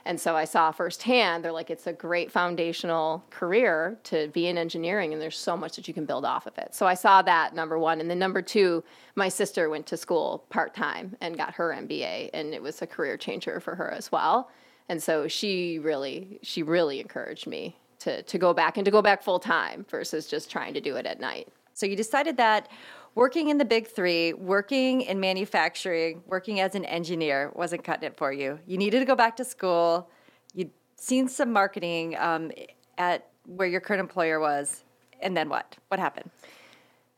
And 0.07 0.21
so 0.21 0.37
I 0.37 0.45
saw 0.45 0.71
firsthand, 0.71 1.45
they're 1.45 1.51
like, 1.51 1.69
it's 1.69 1.89
a 1.89 1.93
great 1.93 2.31
foundational 2.31 3.25
career 3.31 3.99
to 4.05 4.29
be 4.29 4.47
in 4.47 4.57
engineering, 4.57 5.13
and 5.13 5.21
there's 5.21 5.37
so 5.37 5.57
much 5.57 5.75
that 5.75 5.89
you 5.89 5.93
can 5.93 6.05
build 6.05 6.25
off 6.25 6.47
of 6.47 6.57
it. 6.59 6.75
So 6.77 6.87
I 6.87 6.95
saw 6.95 7.23
that, 7.23 7.55
number 7.57 7.77
one. 7.77 8.01
And 8.01 8.09
then 8.09 8.21
number 8.21 8.41
two, 8.41 8.85
my 9.17 9.29
sister 9.29 9.69
went 9.69 9.85
to 9.89 9.97
school 9.97 10.45
part 10.49 10.75
time 10.75 11.17
and 11.21 11.37
got 11.37 11.55
her 11.55 11.77
MBA, 11.77 12.31
and 12.33 12.55
it 12.55 12.63
was 12.63 12.81
a 12.83 12.87
career 12.87 13.17
changer 13.17 13.59
for 13.59 13.75
her 13.75 13.91
as 13.91 14.13
well. 14.13 14.49
And 14.89 15.03
so 15.03 15.27
she 15.27 15.81
really, 15.81 16.39
she 16.43 16.63
really 16.63 17.01
encouraged 17.01 17.49
me 17.49 17.77
to, 17.99 18.23
to 18.23 18.39
go 18.39 18.55
back 18.55 18.77
and 18.77 18.85
to 18.85 18.93
go 18.93 19.03
back 19.03 19.25
full 19.25 19.41
time 19.41 19.85
versus 19.91 20.29
just 20.29 20.49
trying 20.49 20.73
to 20.75 20.81
do 20.81 20.95
it 20.95 21.07
at 21.07 21.19
night. 21.19 21.49
So 21.75 21.85
you 21.85 21.97
decided 21.97 22.37
that 22.37 22.69
working 23.17 23.49
in 23.49 23.59
the 23.59 23.65
big 23.65 23.89
three, 23.89 24.35
working 24.35 25.01
in 25.01 25.19
manufacturing, 25.19 26.23
working 26.27 26.61
as 26.61 26.77
an 26.77 26.85
engineer 26.85 27.51
wasn't 27.57 27.83
cutting 27.83 28.07
it 28.07 28.17
for 28.17 28.33
you. 28.33 28.61
You 28.67 28.77
needed 28.77 29.01
to 29.01 29.07
go 29.07 29.17
back 29.17 29.37
to 29.39 29.45
school. 29.45 30.09
You'd 30.55 30.71
seen 30.97 31.27
some 31.27 31.51
marketing 31.51 32.17
um, 32.19 32.53
at 32.99 33.31
where 33.47 33.67
your 33.67 33.81
current 33.81 34.01
employer 34.01 34.39
was. 34.39 34.85
And 35.21 35.35
then 35.35 35.49
what? 35.49 35.77
What 35.89 35.99
happened? 35.99 36.31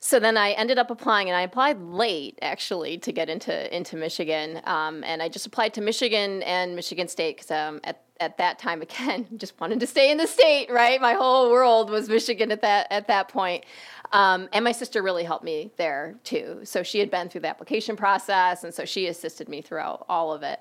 So 0.09 0.19
then 0.19 0.39
I 0.39 0.53
ended 0.53 0.79
up 0.79 0.91
applying, 0.91 1.29
and 1.29 1.37
I 1.37 1.43
applied 1.43 1.83
late 1.83 2.39
actually 2.41 2.97
to 2.97 3.13
get 3.13 3.29
into 3.29 3.77
into 3.77 3.95
Michigan. 3.95 4.63
Um, 4.65 5.05
and 5.05 5.23
I 5.23 5.29
just 5.29 5.45
applied 5.45 5.75
to 5.75 5.83
Michigan 5.83 6.43
and 6.45 6.75
Michigan 6.75 7.09
State 7.09 7.37
because 7.37 7.51
um, 7.51 7.79
at 7.85 8.01
at 8.19 8.39
that 8.39 8.59
time 8.59 8.81
again 8.89 9.27
just 9.37 9.61
wanted 9.61 9.81
to 9.81 9.87
stay 9.87 10.11
in 10.11 10.17
the 10.17 10.27
state. 10.27 10.71
Right, 10.71 10.99
my 10.99 11.13
whole 11.13 11.51
world 11.51 11.91
was 11.91 12.09
Michigan 12.09 12.51
at 12.53 12.63
that 12.63 12.87
at 12.91 13.07
that 13.09 13.29
point. 13.29 13.67
Um, 14.11 14.49
and 14.55 14.65
my 14.65 14.73
sister 14.73 15.03
really 15.03 15.25
helped 15.25 15.45
me 15.45 15.73
there 15.77 16.15
too. 16.25 16.61
So 16.65 16.83
she 16.83 17.01
had 17.01 17.11
been 17.11 17.29
through 17.29 17.43
the 17.43 17.49
application 17.49 17.95
process, 17.95 18.65
and 18.65 18.73
so 18.73 18.87
she 18.87 19.09
assisted 19.09 19.47
me 19.47 19.61
throughout 19.61 20.07
all 20.09 20.33
of 20.33 20.43
it. 20.43 20.59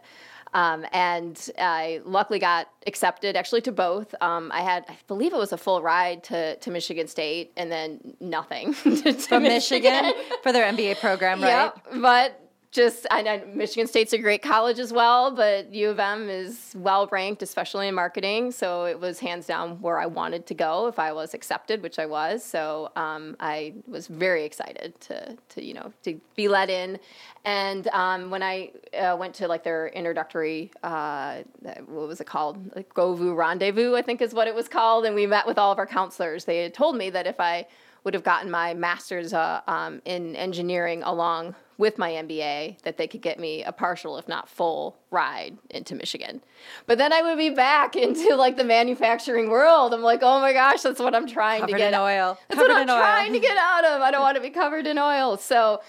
Um, 0.54 0.86
and 0.92 1.50
I 1.58 2.01
luckily 2.06 2.39
got 2.39 2.70
accepted 2.86 3.36
actually 3.36 3.62
to 3.62 3.72
both. 3.72 4.13
Um, 4.22 4.51
I 4.54 4.62
had, 4.62 4.86
I 4.88 4.98
believe 5.08 5.34
it 5.34 5.38
was 5.38 5.51
a 5.51 5.58
full 5.58 5.82
ride 5.82 6.24
to, 6.25 6.56
to 6.58 6.72
Michigan 6.72 7.08
State 7.08 7.51
and 7.58 7.72
then 7.72 8.16
nothing 8.20 8.74
to 8.84 9.13
From 9.13 9.44
Michigan 9.44 10.13
for 10.44 10.51
their 10.51 10.72
MBA 10.72 11.00
program, 11.00 11.42
right? 11.42 11.72
Yep, 11.75 12.01
but 12.01 12.47
just 12.77 13.07
I 13.10 13.24
know 13.24 13.41
Michigan 13.53 13.88
State's 13.88 14.13
a 14.13 14.19
great 14.19 14.43
college 14.43 14.77
as 14.77 14.93
well, 14.93 15.31
but 15.31 15.74
U 15.74 15.89
of 15.89 16.00
M 16.00 16.29
is 16.29 16.74
well 16.77 17.07
ranked, 17.12 17.41
especially 17.41 17.88
in 17.88 17.96
marketing. 17.96 18.51
So 18.51 18.86
it 18.86 19.00
was 19.00 19.19
hands 19.19 19.48
down 19.48 19.81
where 19.81 20.00
I 20.00 20.05
wanted 20.05 20.46
to 20.46 20.53
go 20.53 20.88
if 20.88 21.00
I 21.00 21.12
was 21.12 21.34
accepted, 21.34 21.81
which 21.81 21.98
I 21.98 22.05
was. 22.05 22.43
So 22.43 22.91
um, 22.96 23.36
I 23.39 23.74
was 23.88 24.05
very 24.07 24.46
excited 24.46 24.93
to 25.01 25.36
to 25.50 25.63
you 25.63 25.74
know 25.74 25.91
to 26.03 26.22
be 26.36 26.48
let 26.48 26.69
in. 26.69 27.00
And 27.46 27.88
um, 27.88 28.29
when 28.29 28.43
I 28.43 28.72
uh, 28.98 29.17
went 29.19 29.34
to 29.36 29.48
like 29.48 29.63
their 29.63 29.88
introductory, 29.88 30.72
uh, 30.84 31.39
what 31.88 32.07
was 32.07 32.22
it 32.22 32.27
called? 32.27 32.75
Like 32.75 32.93
Go 32.93 33.15
Blue 33.15 33.34
Rendezvous, 33.34 33.96
I 33.96 34.03
think 34.03 34.22
is 34.22 34.34
what 34.36 34.48
it 34.48 34.53
was 34.53 34.67
called. 34.67 35.05
And 35.05 35.15
we 35.15 35.25
met 35.25 35.48
with 35.48 35.57
all 35.57 35.72
of 35.72 35.79
our 35.79 35.88
counselors. 35.88 36.46
They 36.46 36.60
had 36.60 36.74
told 36.75 36.96
me 36.96 37.10
that 37.10 37.25
if 37.25 37.39
I 37.39 37.65
would 38.08 38.14
have 38.14 38.24
gotten 38.24 38.50
my 38.50 38.74
master's 38.74 39.34
uh, 39.34 39.60
um, 39.68 40.02
in 40.06 40.34
engineering 40.38 41.04
along 41.04 41.54
with 41.78 41.98
my 41.98 42.12
MBA, 42.12 42.82
that 42.84 42.96
they 42.96 43.06
could 43.06 43.20
get 43.20 43.38
me 43.38 43.66
a 43.66 43.74
partial, 43.74 44.18
if 44.18 44.30
not 44.30 44.48
full, 44.48 44.96
ride 45.12 45.58
into 45.72 45.94
Michigan. 45.94 46.42
But 46.86 47.00
then 47.00 47.12
I 47.12 47.22
would 47.22 47.38
be 47.38 47.50
back 47.50 47.96
into 48.06 48.38
like 48.38 48.56
the 48.56 48.64
manufacturing 48.64 49.50
world. 49.50 49.94
I'm 49.94 50.04
like, 50.04 50.22
oh 50.24 50.40
my 50.40 50.54
gosh, 50.54 50.84
that's 50.84 51.02
what 51.02 51.14
I'm 51.14 51.28
trying 51.28 51.60
covered 51.60 51.74
to 51.74 51.78
get 51.78 51.94
in 51.94 52.00
oil. 52.00 52.40
That's 52.48 52.58
covered 52.58 52.70
what 52.70 52.78
I'm 52.78 52.84
in 52.84 52.90
oil. 52.90 52.98
trying 52.98 53.34
to 53.34 53.40
get 53.40 53.58
out 53.58 53.84
of. 53.84 54.02
I 54.02 54.10
don't 54.12 54.22
want 54.22 54.38
to 54.38 54.42
be 54.42 54.52
covered 54.52 54.88
in 54.88 54.98
oil. 54.98 55.36
So, 55.36 55.82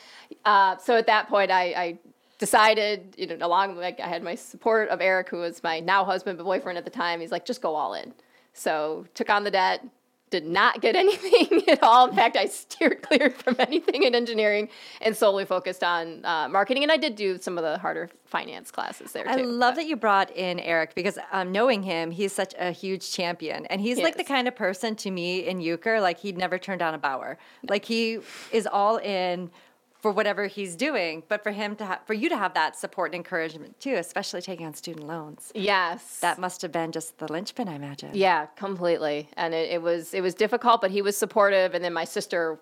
uh, 0.44 0.76
so 0.78 0.96
at 0.96 1.06
that 1.06 1.28
point, 1.28 1.52
I, 1.52 1.62
I 1.66 1.98
decided, 2.40 3.14
you 3.16 3.28
know, 3.28 3.46
along 3.46 3.76
like 3.76 4.00
I 4.00 4.08
had 4.08 4.24
my 4.24 4.34
support 4.34 4.88
of 4.88 5.00
Eric, 5.00 5.28
who 5.28 5.36
was 5.36 5.62
my 5.62 5.78
now 5.78 6.04
husband 6.04 6.36
but 6.36 6.42
boyfriend 6.42 6.78
at 6.78 6.84
the 6.84 6.90
time. 6.90 7.20
He's 7.20 7.30
like, 7.30 7.44
just 7.44 7.62
go 7.62 7.76
all 7.76 7.94
in. 7.94 8.12
So 8.54 9.06
took 9.14 9.30
on 9.30 9.44
the 9.44 9.52
debt, 9.52 9.86
did 10.30 10.46
not 10.46 10.80
get 10.80 10.96
anything 11.04 11.68
at 11.68 11.82
all. 11.82 12.08
In 12.08 12.14
fact, 12.14 12.36
I 12.36 12.46
steered 12.46 13.02
clear 13.02 13.30
from 13.44 13.56
anything 13.58 14.02
in 14.02 14.14
engineering 14.14 14.68
and 15.00 15.16
solely 15.16 15.44
focused 15.44 15.82
on 15.84 16.24
uh, 16.24 16.48
marketing. 16.48 16.82
And 16.82 16.92
I 16.92 16.96
did 16.96 17.16
do 17.16 17.38
some 17.38 17.58
of 17.58 17.64
the 17.64 17.78
harder 17.78 18.10
finance 18.26 18.70
classes 18.70 19.12
there 19.12 19.24
too. 19.24 19.30
I 19.30 19.36
love 19.36 19.76
that 19.76 19.86
you 19.86 19.96
brought 19.96 20.30
in 20.36 20.60
Eric 20.60 20.94
because 20.94 21.18
um, 21.32 21.52
knowing 21.52 21.82
him, 21.82 22.10
he's 22.10 22.32
such 22.32 22.54
a 22.58 22.70
huge 22.70 23.10
champion, 23.10 23.66
and 23.66 23.80
he's 23.80 23.98
He 23.98 24.04
like 24.04 24.16
the 24.16 24.24
kind 24.24 24.46
of 24.46 24.54
person 24.54 24.96
to 24.96 25.10
me 25.10 25.46
in 25.46 25.60
euchre, 25.60 26.00
like 26.00 26.18
he'd 26.18 26.36
never 26.36 26.58
turn 26.58 26.78
down 26.78 26.94
a 26.94 26.98
bower. 26.98 27.38
Like 27.68 27.84
he 27.84 28.18
is 28.52 28.66
all 28.66 28.98
in 28.98 29.50
for 30.00 30.12
whatever 30.12 30.46
he's 30.46 30.76
doing. 30.76 31.22
But 31.28 31.42
for 31.42 31.50
him 31.50 31.74
to 31.76 31.84
have, 31.84 32.00
for 32.06 32.14
you 32.14 32.28
to 32.28 32.36
have 32.36 32.54
that 32.54 32.76
support 32.76 33.10
and 33.10 33.16
encouragement 33.16 33.78
too, 33.80 33.94
especially 33.94 34.40
taking 34.42 34.66
on 34.66 34.74
student 34.74 35.06
loans, 35.06 35.50
Yes. 35.54 36.20
that 36.20 36.38
must 36.38 36.62
have 36.62 36.72
been 36.72 36.92
just 36.92 37.18
the 37.18 37.30
linchpin, 37.32 37.68
I 37.68 37.74
imagine. 37.74 38.10
Yeah, 38.14 38.46
completely. 38.56 39.28
And 39.36 39.54
it, 39.54 39.70
it 39.70 39.82
was 39.82 40.14
it 40.14 40.20
was 40.20 40.34
difficult, 40.34 40.80
but 40.80 40.90
he 40.90 41.02
was 41.02 41.16
supportive. 41.16 41.74
And 41.74 41.84
then 41.84 41.92
my 41.92 42.04
sister, 42.04 42.58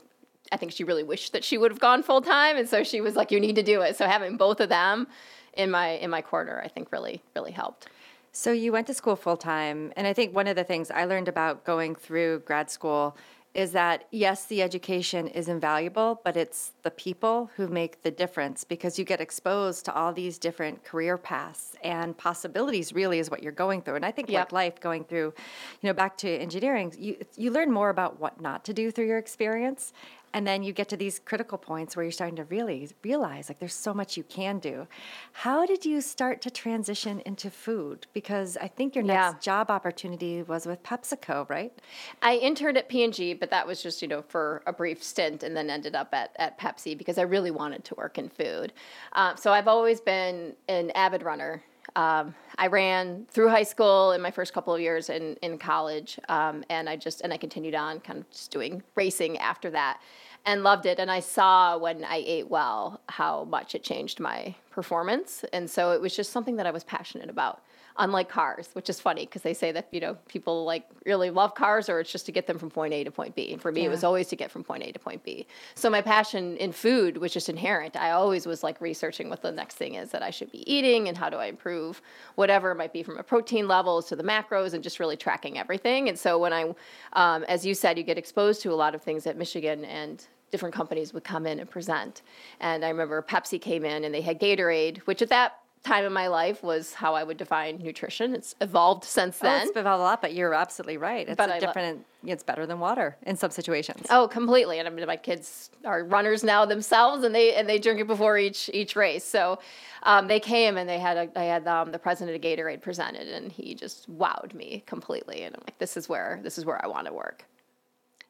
I 0.52 0.56
think 0.56 0.72
she 0.72 0.84
really 0.84 1.02
wished 1.02 1.32
that 1.32 1.44
she 1.44 1.58
would 1.58 1.70
have 1.70 1.80
gone 1.80 2.02
full 2.02 2.22
time, 2.22 2.56
and 2.56 2.68
so 2.68 2.82
she 2.84 3.00
was 3.00 3.16
like, 3.16 3.30
"You 3.30 3.40
need 3.40 3.56
to 3.56 3.62
do 3.62 3.82
it." 3.82 3.96
So 3.96 4.06
having 4.06 4.36
both 4.36 4.60
of 4.60 4.68
them 4.68 5.06
in 5.54 5.70
my 5.70 5.88
in 5.90 6.08
my 6.10 6.22
corner, 6.22 6.60
I 6.64 6.68
think 6.68 6.90
really 6.92 7.22
really 7.34 7.52
helped. 7.52 7.88
So 8.32 8.52
you 8.52 8.70
went 8.70 8.86
to 8.88 8.94
school 8.94 9.16
full 9.16 9.38
time, 9.38 9.92
and 9.96 10.06
I 10.06 10.12
think 10.12 10.34
one 10.34 10.46
of 10.46 10.56
the 10.56 10.64
things 10.64 10.90
I 10.90 11.04
learned 11.06 11.26
about 11.28 11.64
going 11.64 11.94
through 11.94 12.40
grad 12.40 12.70
school 12.70 13.16
is 13.56 13.72
that 13.72 14.04
yes, 14.10 14.44
the 14.44 14.60
education 14.60 15.28
is 15.28 15.48
invaluable, 15.48 16.20
but 16.24 16.36
it's 16.36 16.72
the 16.82 16.90
people 16.90 17.50
who 17.56 17.66
make 17.66 18.02
the 18.02 18.10
difference 18.10 18.64
because 18.64 18.98
you 18.98 19.04
get 19.04 19.18
exposed 19.20 19.86
to 19.86 19.94
all 19.94 20.12
these 20.12 20.38
different 20.38 20.84
career 20.84 21.16
paths 21.16 21.74
and 21.82 22.16
possibilities. 22.18 22.92
Really, 22.92 23.18
is 23.18 23.30
what 23.30 23.42
you're 23.42 23.52
going 23.52 23.80
through, 23.80 23.96
and 23.96 24.04
I 24.04 24.10
think 24.10 24.28
Yep. 24.28 24.52
like 24.52 24.52
life, 24.52 24.80
going 24.80 25.04
through, 25.04 25.32
you 25.80 25.86
know, 25.88 25.94
back 25.94 26.18
to 26.18 26.28
engineering, 26.28 26.92
you 26.98 27.16
you 27.36 27.50
learn 27.50 27.72
more 27.72 27.88
about 27.88 28.20
what 28.20 28.40
not 28.40 28.62
to 28.66 28.74
do 28.74 28.90
through 28.90 29.06
your 29.06 29.18
experience. 29.18 29.92
And 30.36 30.46
then 30.46 30.62
you 30.62 30.74
get 30.74 30.90
to 30.90 30.98
these 30.98 31.18
critical 31.18 31.56
points 31.56 31.96
where 31.96 32.04
you're 32.04 32.12
starting 32.12 32.36
to 32.36 32.44
really 32.44 32.90
realize 33.02 33.48
like 33.48 33.58
there's 33.58 33.72
so 33.72 33.94
much 33.94 34.18
you 34.18 34.22
can 34.24 34.58
do. 34.58 34.86
How 35.32 35.64
did 35.64 35.86
you 35.86 36.02
start 36.02 36.42
to 36.42 36.50
transition 36.50 37.20
into 37.20 37.50
food? 37.50 38.06
Because 38.12 38.58
I 38.58 38.68
think 38.68 38.94
your 38.94 39.02
next 39.02 39.16
Yeah. 39.16 39.38
job 39.40 39.70
opportunity 39.70 40.42
was 40.42 40.66
with 40.66 40.82
PepsiCo, 40.82 41.48
right? 41.48 41.72
I 42.20 42.36
interned 42.36 42.76
at 42.76 42.90
P&G, 42.90 43.32
but 43.32 43.48
that 43.48 43.66
was 43.66 43.82
just, 43.82 44.02
you 44.02 44.08
know, 44.08 44.20
for 44.28 44.62
a 44.66 44.74
brief 44.74 45.02
stint 45.02 45.42
and 45.42 45.56
then 45.56 45.70
ended 45.70 45.94
up 45.94 46.12
at, 46.12 46.36
at 46.36 46.58
Pepsi 46.58 46.98
because 46.98 47.16
I 47.16 47.22
really 47.22 47.50
wanted 47.50 47.82
to 47.84 47.94
work 47.94 48.18
in 48.18 48.28
food. 48.28 48.74
Um, 49.14 49.38
so 49.38 49.54
I've 49.54 49.68
always 49.68 50.02
been 50.02 50.54
an 50.68 50.90
avid 50.90 51.22
runner. 51.22 51.62
Um, 51.94 52.34
I 52.58 52.66
ran 52.66 53.24
through 53.30 53.48
high 53.48 53.62
school 53.62 54.12
in 54.12 54.20
my 54.20 54.30
first 54.30 54.52
couple 54.52 54.74
of 54.74 54.82
years 54.82 55.08
in, 55.08 55.36
in 55.40 55.56
college, 55.56 56.18
um, 56.28 56.62
and 56.68 56.90
I 56.90 56.96
just 56.96 57.22
and 57.22 57.32
I 57.32 57.38
continued 57.38 57.74
on 57.76 58.00
kind 58.00 58.18
of 58.18 58.28
just 58.30 58.50
doing 58.50 58.82
racing 58.96 59.38
after 59.38 59.70
that, 59.70 60.00
and 60.46 60.62
loved 60.62 60.86
it. 60.86 60.98
And 60.98 61.10
I 61.10 61.20
saw 61.20 61.76
when 61.76 62.04
I 62.04 62.22
ate 62.24 62.48
well 62.48 63.00
how 63.08 63.44
much 63.44 63.74
it 63.74 63.82
changed 63.82 64.20
my 64.20 64.54
performance, 64.70 65.44
and 65.52 65.68
so 65.68 65.92
it 65.92 66.00
was 66.00 66.16
just 66.16 66.32
something 66.32 66.56
that 66.56 66.66
I 66.66 66.70
was 66.70 66.84
passionate 66.84 67.28
about 67.28 67.60
unlike 67.98 68.28
cars, 68.28 68.68
which 68.74 68.90
is 68.90 69.00
funny 69.00 69.24
because 69.24 69.42
they 69.42 69.54
say 69.54 69.72
that 69.72 69.88
you 69.90 70.00
know 70.00 70.16
people 70.28 70.64
like 70.64 70.86
really 71.04 71.30
love 71.30 71.54
cars 71.54 71.88
or 71.88 72.00
it's 72.00 72.12
just 72.12 72.26
to 72.26 72.32
get 72.32 72.46
them 72.46 72.58
from 72.58 72.70
point 72.70 72.92
A 72.92 73.04
to 73.04 73.10
point 73.10 73.34
B. 73.34 73.52
And 73.52 73.60
for 73.60 73.72
me, 73.72 73.84
it 73.84 73.88
was 73.88 74.04
always 74.04 74.28
to 74.28 74.36
get 74.36 74.50
from 74.50 74.64
point 74.64 74.82
A 74.82 74.92
to 74.92 74.98
point 74.98 75.22
B. 75.24 75.46
So 75.74 75.88
my 75.90 76.02
passion 76.02 76.56
in 76.58 76.72
food 76.72 77.16
was 77.18 77.32
just 77.32 77.48
inherent. 77.48 77.96
I 77.96 78.10
always 78.10 78.46
was 78.46 78.62
like 78.62 78.80
researching 78.80 79.28
what 79.28 79.42
the 79.42 79.52
next 79.52 79.76
thing 79.76 79.94
is 79.94 80.10
that 80.10 80.22
I 80.22 80.30
should 80.30 80.50
be 80.52 80.70
eating 80.70 81.08
and 81.08 81.16
how 81.16 81.30
do 81.30 81.36
I 81.36 81.46
improve 81.46 82.02
whatever 82.34 82.70
it 82.70 82.76
might 82.76 82.92
be 82.92 83.02
from 83.02 83.18
a 83.18 83.22
protein 83.22 83.68
levels 83.68 84.06
to 84.08 84.16
the 84.16 84.24
macros 84.24 84.74
and 84.74 84.82
just 84.82 85.00
really 85.00 85.16
tracking 85.16 85.58
everything. 85.58 86.08
And 86.08 86.18
so 86.18 86.38
when 86.38 86.52
I, 86.52 86.74
um, 87.14 87.44
as 87.44 87.64
you 87.64 87.74
said, 87.74 87.98
you 87.98 88.04
get 88.04 88.18
exposed 88.18 88.62
to 88.62 88.72
a 88.72 88.74
lot 88.74 88.94
of 88.94 89.02
things 89.02 89.26
at 89.26 89.36
Michigan 89.36 89.84
and 89.84 90.26
different 90.50 90.74
companies 90.74 91.12
would 91.12 91.24
come 91.24 91.46
in 91.46 91.58
and 91.60 91.68
present. 91.68 92.22
And 92.60 92.84
I 92.84 92.88
remember 92.88 93.20
Pepsi 93.22 93.60
came 93.60 93.84
in 93.84 94.04
and 94.04 94.14
they 94.14 94.20
had 94.20 94.40
Gatorade, 94.40 94.98
which 95.00 95.22
at 95.22 95.28
that 95.30 95.58
time 95.84 96.04
in 96.04 96.12
my 96.12 96.26
life 96.26 96.64
was 96.64 96.94
how 96.94 97.14
I 97.14 97.22
would 97.22 97.36
define 97.36 97.78
nutrition. 97.78 98.34
It's 98.34 98.56
evolved 98.60 99.04
since 99.04 99.38
Oh, 99.40 99.46
then. 99.46 99.68
it's 99.68 99.76
evolved 99.76 100.00
a 100.00 100.02
lot, 100.02 100.20
but 100.20 100.34
you're 100.34 100.52
absolutely 100.52 100.96
right. 100.96 101.28
It's 101.28 101.36
But 101.36 101.48
a 101.48 101.54
I 101.54 101.58
lo- 101.58 101.66
different. 101.66 102.04
it's 102.24 102.42
better 102.42 102.66
than 102.66 102.80
water 102.80 103.16
in 103.22 103.36
some 103.36 103.52
situations. 103.52 104.04
Oh, 104.10 104.26
completely. 104.26 104.80
And 104.80 104.88
I 104.88 104.90
mean, 104.90 105.06
my 105.06 105.16
kids 105.16 105.70
are 105.84 106.02
runners 106.02 106.42
now 106.42 106.64
themselves, 106.64 107.22
and 107.22 107.32
they 107.32 107.54
and 107.54 107.68
they 107.68 107.78
drink 107.78 108.00
it 108.00 108.08
before 108.08 108.36
each 108.36 108.68
each 108.74 108.96
race. 108.96 109.22
So 109.24 109.60
um, 110.02 110.26
they 110.26 110.40
came 110.40 110.76
and 110.76 110.88
they 110.88 110.98
had 110.98 111.16
a, 111.16 111.38
I 111.38 111.44
had 111.44 111.68
um, 111.68 111.92
the 111.92 112.00
president 112.00 112.34
of 112.34 112.42
Gatorade 112.42 112.82
presented, 112.82 113.28
and 113.28 113.52
he 113.52 113.74
just 113.76 114.10
wowed 114.10 114.54
me 114.54 114.82
completely. 114.86 115.42
And 115.44 115.54
I'm 115.54 115.62
like, 115.68 115.78
this 115.78 115.96
is 115.96 116.08
where 116.08 116.40
this 116.42 116.58
is 116.58 116.64
where 116.64 116.84
I 116.84 116.88
want 116.88 117.06
to 117.06 117.12
work. 117.12 117.44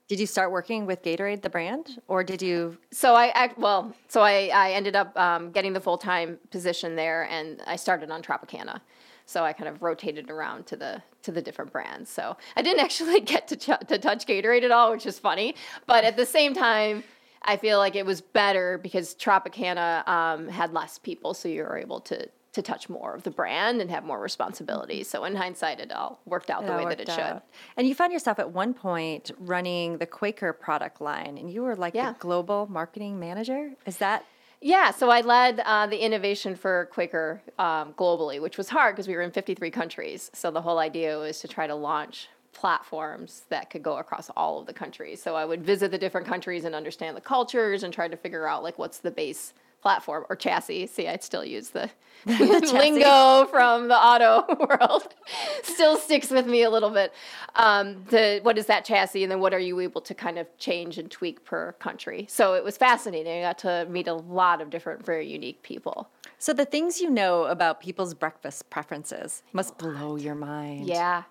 Did 0.09 0.21
you 0.21 0.27
start 0.27 0.53
working 0.53 0.87
with 0.87 1.03
Gatorade, 1.03 1.43
the 1.43 1.51
brand, 1.51 2.01
or 2.07 2.23
did 2.23 2.41
you? 2.41 2.79
So 2.93 3.15
I 3.15 3.29
act 3.29 3.59
well. 3.59 3.93
So 4.07 4.21
I, 4.21 4.51
I 4.55 4.71
ended 4.71 4.95
up 4.95 5.17
um, 5.19 5.51
getting 5.51 5.73
the 5.73 5.81
full 5.81 5.99
time 5.99 6.39
position 6.51 6.95
there, 6.95 7.25
and 7.29 7.61
I 7.67 7.75
started 7.75 8.11
on 8.13 8.23
Tropicana. 8.23 8.81
So 9.29 9.43
I 9.43 9.53
kind 9.53 9.69
of 9.69 9.83
rotated 9.83 10.31
around 10.31 10.67
to 10.67 10.77
the 10.77 11.03
to 11.23 11.33
the 11.33 11.43
different 11.43 11.73
brands. 11.73 12.09
So 12.09 12.37
I 12.57 12.63
didn't 12.63 12.81
actually 12.85 13.21
get 13.21 13.49
to 13.49 13.57
ch- 13.57 13.89
to 13.89 13.99
touch 13.99 14.27
Gatorade 14.27 14.63
at 14.63 14.71
all, 14.71 14.93
which 14.93 15.07
is 15.07 15.19
funny. 15.19 15.57
But 15.87 16.05
at 16.05 16.17
the 16.17 16.27
same 16.27 16.55
time, 16.55 17.03
I 17.43 17.57
feel 17.57 17.79
like 17.79 17.97
it 17.97 18.07
was 18.07 18.21
better 18.21 18.79
because 18.79 19.13
Tropicana 19.17 20.07
um, 20.07 20.47
had 20.49 20.73
less 20.73 20.99
people, 20.99 21.35
so 21.35 21.49
you 21.49 21.63
were 21.65 21.79
able 21.79 22.01
to 22.03 22.29
to 22.57 22.63
touch 22.63 22.89
more 22.89 23.15
of 23.15 23.23
the 23.23 23.31
brand 23.31 23.81
and 23.81 23.91
have 23.91 24.03
more 24.03 24.19
responsibility. 24.19 25.05
So 25.05 25.25
in 25.25 25.37
hindsight, 25.37 25.79
it 25.79 25.93
all 25.93 26.21
worked 26.25 26.51
out 26.51 26.67
the 26.67 26.73
way 26.73 26.85
that 26.85 27.01
it 27.01 27.09
worked 27.09 27.21
should. 27.21 27.43
And 27.77 27.87
you 27.87 27.95
found 27.95 28.13
yourself 28.13 28.39
at 28.39 28.51
one 28.51 28.75
point 28.75 29.31
running 29.39 29.99
the 29.99 30.07
Quaker 30.07 30.53
product 30.53 31.01
line, 31.01 31.37
and 31.39 31.53
you 31.53 31.63
were 31.63 31.77
like 31.77 31.95
Yeah. 31.95 32.13
the 32.13 32.19
global 32.19 32.67
marketing 32.71 33.21
manager. 33.21 33.73
Is 33.85 33.99
that 33.99 34.25
Yeah, 34.63 34.91
so 34.91 35.11
I 35.11 35.21
led 35.21 35.61
uh, 35.61 35.87
the 35.87 35.99
innovation 35.99 36.57
for 36.57 36.89
Quaker 36.91 37.43
um, 37.59 37.93
globally, 37.93 38.41
which 38.41 38.57
was 38.57 38.71
hard 38.71 38.97
because 38.97 39.07
we 39.07 39.15
were 39.15 39.21
in 39.21 39.31
53 39.31 39.71
countries. 39.71 40.31
So 40.33 40.51
the 40.51 40.63
whole 40.63 40.79
idea 40.79 41.19
was 41.19 41.41
to 41.41 41.49
try 41.49 41.67
to 41.67 41.75
launch 41.75 42.29
platforms 42.55 43.43
that 43.51 43.69
could 43.69 43.83
go 43.83 43.99
across 43.99 44.31
all 44.35 44.59
of 44.59 44.67
the 44.67 44.73
countries. 44.73 45.23
So 45.23 45.37
I 45.37 45.45
would 45.45 45.63
visit 45.63 45.91
the 45.91 45.99
different 45.99 46.27
countries 46.27 46.65
and 46.65 46.75
understand 46.75 47.15
the 47.19 47.21
cultures 47.21 47.83
and 47.83 47.93
try 47.93 48.09
to 48.09 48.17
figure 48.17 48.47
out 48.49 48.63
like 48.63 48.79
what's 48.79 48.99
the 48.99 49.11
base 49.11 49.53
platform 49.83 50.25
or 50.29 50.37
chassis. 50.37 50.87
See, 50.87 51.07
I'd 51.09 51.23
still 51.23 51.45
use 51.45 51.71
the 51.71 51.91
lingo 52.27 53.47
from 53.47 53.89
the 53.89 53.95
auto 53.97 54.45
world. 54.69 55.15
still 55.63 55.97
sticks 55.97 56.31
with 56.31 56.47
me 56.47 56.63
a 56.63 56.71
little 56.71 56.91
bit. 56.91 57.13
Um, 57.55 58.05
the 58.11 58.41
what 58.43 58.59
is 58.59 58.67
that 58.67 58.85
chassis, 58.85 59.23
and 59.23 59.31
then 59.31 59.41
what 59.41 59.55
are 59.55 59.59
you 59.61 59.79
able 59.81 60.01
to 60.03 60.15
kind 60.15 60.39
of 60.39 60.47
change 60.59 60.99
and 60.99 61.11
tweak 61.11 61.45
per 61.45 61.73
country? 61.73 62.27
So 62.29 62.55
it 62.55 62.65
was 62.65 62.77
fascinating. 62.77 63.39
I 63.39 63.43
got 63.43 63.59
to 63.59 63.87
meet 63.89 64.09
a 64.09 64.15
lot 64.15 64.61
of 64.61 64.71
different, 64.71 65.05
very 65.05 65.27
unique 65.31 65.63
people. 65.63 66.09
so? 66.39 66.53
The 66.53 66.65
things 66.65 67.01
you 67.01 67.11
know 67.11 67.45
about 67.45 67.81
people's 67.81 68.15
breakfast 68.15 68.71
preferences 68.71 69.43
must 69.53 69.79
blow 69.79 70.17
your 70.17 70.35
mind. 70.35 70.87
Yeah. 70.87 71.25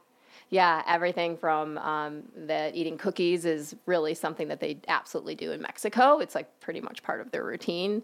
Yeah, 0.50 0.84
everything 0.88 1.38
from 1.38 1.78
um, 1.80 2.24
that 2.36 2.76
eating 2.76 2.98
cookies 2.98 3.46
is 3.46 3.76
really 3.86 4.14
something 4.14 4.48
that 4.50 4.60
they 4.60 4.78
absolutely 4.88 5.36
do 5.36 5.52
in 5.52 5.62
Mexico. 5.62 6.20
It's 6.20 6.36
like 6.36 6.60
pretty 6.60 6.82
much 6.82 7.02
part 7.04 7.20
of 7.20 7.32
their 7.32 7.44
routine. 7.44 8.04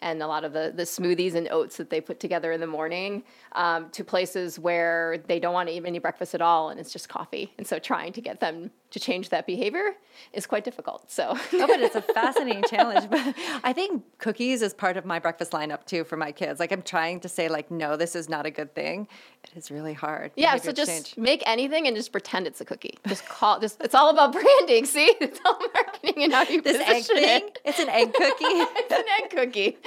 And 0.00 0.22
a 0.22 0.26
lot 0.26 0.44
of 0.44 0.52
the, 0.52 0.72
the 0.74 0.84
smoothies 0.84 1.34
and 1.34 1.48
oats 1.50 1.76
that 1.76 1.90
they 1.90 2.00
put 2.00 2.20
together 2.20 2.52
in 2.52 2.60
the 2.60 2.66
morning 2.66 3.22
um, 3.52 3.90
to 3.90 4.02
places 4.04 4.58
where 4.58 5.18
they 5.26 5.38
don't 5.38 5.52
want 5.52 5.68
to 5.68 5.74
eat 5.74 5.84
any 5.84 5.98
breakfast 5.98 6.34
at 6.34 6.40
all 6.40 6.70
and 6.70 6.80
it's 6.80 6.92
just 6.92 7.08
coffee. 7.08 7.52
And 7.58 7.66
so 7.66 7.78
trying 7.78 8.12
to 8.14 8.20
get 8.20 8.40
them 8.40 8.70
to 8.90 8.98
change 8.98 9.28
that 9.28 9.46
behavior 9.46 9.94
is 10.32 10.46
quite 10.46 10.64
difficult. 10.64 11.10
So, 11.10 11.36
Oh, 11.52 11.66
but 11.66 11.80
it's 11.80 11.94
a 11.96 12.02
fascinating 12.14 12.64
challenge. 12.68 13.08
But 13.10 13.34
I 13.62 13.72
think 13.72 14.02
cookies 14.18 14.62
is 14.62 14.74
part 14.74 14.96
of 14.96 15.04
my 15.04 15.18
breakfast 15.18 15.52
lineup 15.52 15.84
too 15.84 16.04
for 16.04 16.16
my 16.16 16.32
kids. 16.32 16.60
Like 16.60 16.72
I'm 16.72 16.82
trying 16.82 17.20
to 17.20 17.28
say, 17.28 17.48
like, 17.48 17.70
no, 17.70 17.96
this 17.96 18.16
is 18.16 18.28
not 18.28 18.46
a 18.46 18.50
good 18.50 18.74
thing. 18.74 19.06
It 19.44 19.56
is 19.56 19.70
really 19.70 19.92
hard. 19.94 20.32
yeah, 20.36 20.56
so 20.56 20.72
just 20.72 20.90
change. 20.90 21.16
make 21.16 21.42
anything 21.46 21.79
and 21.86 21.96
just 21.96 22.12
pretend 22.12 22.46
it's 22.46 22.60
a 22.60 22.64
cookie. 22.64 22.98
Just 23.06 23.26
call 23.28 23.60
just 23.60 23.80
it's 23.80 23.94
all 23.94 24.10
about 24.10 24.32
branding. 24.32 24.84
See, 24.84 25.14
it's 25.20 25.40
all 25.44 25.58
marketing 25.74 26.24
and 26.24 26.32
how 26.32 26.42
you 26.42 26.60
this 26.62 26.80
egg 26.88 27.04
thing. 27.04 27.42
it. 27.46 27.58
It's 27.64 27.78
an 27.78 27.88
egg 27.88 28.12
cookie. 28.12 28.44
It's 28.80 28.92
an 28.92 29.04
egg 29.20 29.30
cookie. 29.30 29.78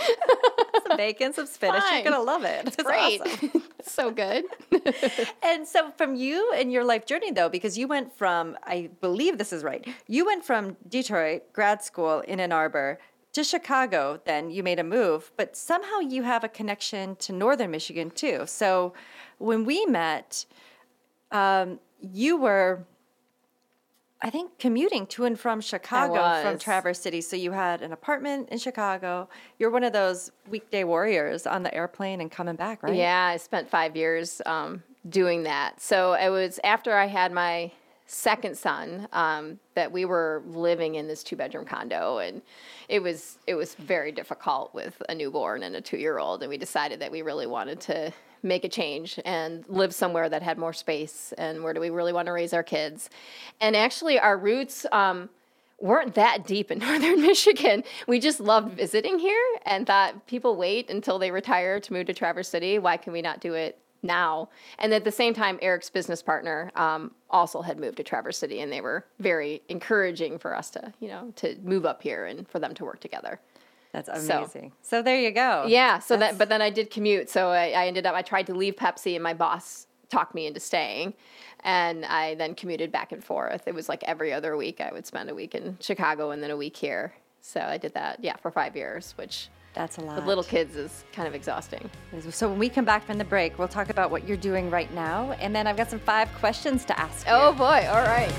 some 0.87 0.97
bacon, 0.97 1.33
some 1.33 1.45
spinach. 1.45 1.81
Fine. 1.81 2.03
You're 2.03 2.11
gonna 2.11 2.23
love 2.23 2.43
it. 2.43 2.67
It's 2.67 2.75
Great, 2.77 3.21
awesome. 3.21 3.63
so 3.81 4.11
good. 4.11 4.45
And 5.41 5.67
so, 5.67 5.91
from 5.97 6.15
you 6.15 6.51
and 6.53 6.71
your 6.71 6.83
life 6.83 7.05
journey, 7.05 7.31
though, 7.31 7.49
because 7.49 7.77
you 7.77 7.87
went 7.87 8.15
from, 8.17 8.57
I 8.63 8.89
believe 9.01 9.37
this 9.37 9.51
is 9.53 9.63
right, 9.63 9.85
you 10.07 10.25
went 10.25 10.45
from 10.45 10.77
Detroit 10.87 11.51
grad 11.53 11.83
school 11.83 12.19
in 12.21 12.39
Ann 12.39 12.51
Arbor 12.51 12.99
to 13.33 13.43
Chicago. 13.43 14.21
Then 14.25 14.49
you 14.51 14.63
made 14.63 14.79
a 14.79 14.83
move, 14.83 15.31
but 15.37 15.55
somehow 15.57 15.99
you 15.99 16.23
have 16.23 16.43
a 16.43 16.49
connection 16.49 17.15
to 17.17 17.33
Northern 17.33 17.71
Michigan 17.71 18.09
too. 18.11 18.43
So, 18.45 18.93
when 19.37 19.65
we 19.65 19.85
met, 19.85 20.45
um, 21.33 21.79
you 21.99 22.37
were. 22.37 22.85
I 24.25 24.29
think 24.29 24.57
commuting 24.57 25.05
to 25.07 25.25
and 25.25 25.37
from 25.37 25.59
Chicago 25.59 26.41
from. 26.41 26.57
Traverse 26.57 27.01
City. 27.01 27.19
So 27.19 27.35
you 27.35 27.51
had 27.51 27.81
an 27.81 27.91
apartment 27.91 28.47
in 28.51 28.57
Chicago. 28.57 29.27
You're 29.59 29.69
one 29.69 29.83
of 29.83 29.91
those 29.91 30.31
weekday 30.47 30.85
warriors 30.85 31.45
on 31.45 31.61
the 31.61 31.75
airplane 31.75 32.21
and 32.21 32.31
coming 32.31 32.55
back, 32.55 32.83
right? 32.83 32.95
Yeah, 32.95 33.31
I 33.33 33.35
spent 33.35 33.69
five 33.69 33.97
years 33.97 34.41
um, 34.45 34.81
doing 35.09 35.43
that. 35.43 35.81
So 35.81 36.13
it 36.13 36.29
was 36.29 36.57
after 36.63 36.95
I 36.95 37.07
had 37.07 37.33
my 37.33 37.69
second 38.07 38.57
son 38.57 39.07
um, 39.11 39.59
that 39.75 39.91
we 39.91 40.05
were 40.05 40.43
living 40.47 40.95
in 40.95 41.07
this 41.07 41.23
two 41.23 41.35
bedroom 41.35 41.65
condo, 41.65 42.19
and 42.19 42.41
it 42.87 43.01
was 43.01 43.39
it 43.47 43.55
was 43.55 43.75
very 43.75 44.11
difficult 44.11 44.73
with 44.73 45.01
a 45.09 45.15
newborn 45.15 45.63
and 45.63 45.75
a 45.75 45.81
two 45.81 45.97
year 45.97 46.19
old, 46.19 46.43
and 46.43 46.49
we 46.49 46.57
decided 46.57 46.99
that 46.99 47.11
we 47.11 47.21
really 47.21 47.47
wanted 47.47 47.79
to 47.81 48.13
make 48.43 48.63
a 48.63 48.69
change 48.69 49.19
and 49.25 49.63
live 49.67 49.93
somewhere 49.93 50.29
that 50.29 50.41
had 50.41 50.57
more 50.57 50.73
space 50.73 51.33
and 51.37 51.63
where 51.63 51.73
do 51.73 51.79
we 51.79 51.89
really 51.89 52.13
want 52.13 52.25
to 52.25 52.31
raise 52.31 52.53
our 52.53 52.63
kids 52.63 53.09
and 53.61 53.75
actually 53.75 54.19
our 54.19 54.37
roots 54.37 54.85
um, 54.91 55.29
weren't 55.83 56.15
that 56.15 56.47
deep 56.47 56.71
in 56.71 56.79
northern 56.87 57.21
Michigan. 57.21 57.83
We 58.07 58.19
just 58.19 58.39
loved 58.39 58.75
visiting 58.75 59.19
here 59.19 59.45
and 59.65 59.85
thought 59.85 60.25
people 60.27 60.55
wait 60.55 60.89
until 60.89 61.19
they 61.19 61.29
retire 61.29 61.79
to 61.79 61.93
move 61.93 62.07
to 62.07 62.13
Traverse 62.13 62.47
City. 62.47 62.79
Why 62.79 62.97
can 62.97 63.13
we 63.13 63.21
not 63.21 63.41
do 63.41 63.53
it 63.53 63.77
now? 64.01 64.49
And 64.79 64.93
at 64.93 65.03
the 65.03 65.11
same 65.11 65.33
time, 65.33 65.59
Eric's 65.61 65.89
business 65.89 66.23
partner 66.23 66.71
um, 66.75 67.11
also 67.29 67.61
had 67.61 67.79
moved 67.79 67.97
to 67.97 68.03
Traverse 68.03 68.37
City, 68.37 68.61
and 68.61 68.71
they 68.71 68.81
were 68.81 69.05
very 69.19 69.61
encouraging 69.69 70.39
for 70.39 70.55
us 70.55 70.69
to, 70.71 70.93
you 70.99 71.09
know, 71.09 71.33
to 71.35 71.57
move 71.63 71.85
up 71.85 72.01
here 72.01 72.25
and 72.25 72.47
for 72.47 72.59
them 72.59 72.73
to 72.75 72.85
work 72.85 73.01
together. 73.01 73.39
That's 73.93 74.09
So- 74.27 74.39
amazing. 74.39 74.73
So, 74.81 75.01
there 75.01 75.17
you 75.17 75.31
go. 75.31 75.65
Yeah. 75.67 75.99
So 75.99 76.15
That's- 76.15 76.33
that, 76.33 76.37
but 76.37 76.49
then 76.49 76.61
I 76.61 76.69
did 76.69 76.89
commute. 76.91 77.29
So 77.29 77.49
I, 77.49 77.69
I 77.69 77.87
ended 77.87 78.05
up, 78.05 78.13
I 78.15 78.21
tried 78.21 78.47
to 78.47 78.53
leave 78.53 78.75
Pepsi, 78.75 79.13
and 79.15 79.23
my 79.23 79.33
boss 79.33 79.87
talked 80.09 80.35
me 80.35 80.45
into 80.47 80.59
staying. 80.59 81.13
And 81.63 82.03
I 82.03 82.35
then 82.35 82.55
commuted 82.55 82.91
back 82.91 83.13
and 83.13 83.23
forth. 83.23 83.67
It 83.67 83.73
was 83.73 83.87
like 83.87 84.03
every 84.03 84.33
other 84.33 84.57
week 84.57 84.81
I 84.81 84.91
would 84.91 85.05
spend 85.05 85.29
a 85.29 85.35
week 85.35 85.55
in 85.55 85.77
Chicago 85.79 86.31
and 86.31 86.43
then 86.43 86.51
a 86.51 86.57
week 86.57 86.75
here. 86.75 87.13
So 87.39 87.61
I 87.61 87.77
did 87.77 87.93
that, 87.93 88.21
yeah, 88.21 88.35
for 88.37 88.51
five 88.51 88.75
years, 88.75 89.13
which 89.15 89.47
That's 89.73 89.97
a 89.97 90.01
lot. 90.01 90.15
with 90.17 90.25
little 90.25 90.43
kids 90.43 90.75
is 90.75 91.05
kind 91.13 91.27
of 91.27 91.35
exhausting. 91.35 91.89
So 92.31 92.49
when 92.49 92.59
we 92.59 92.67
come 92.69 92.83
back 92.85 93.05
from 93.05 93.17
the 93.17 93.23
break, 93.25 93.57
we'll 93.59 93.67
talk 93.69 93.89
about 93.89 94.11
what 94.11 94.27
you're 94.27 94.37
doing 94.37 94.69
right 94.69 94.91
now, 94.93 95.31
and 95.39 95.55
then 95.55 95.67
I've 95.67 95.77
got 95.77 95.89
some 95.89 95.99
five 95.99 96.29
questions 96.39 96.83
to 96.85 96.99
ask 96.99 97.25
you. 97.27 97.33
Oh 97.33 97.53
boy, 97.53 97.87
all 97.89 98.03
right. 98.03 98.31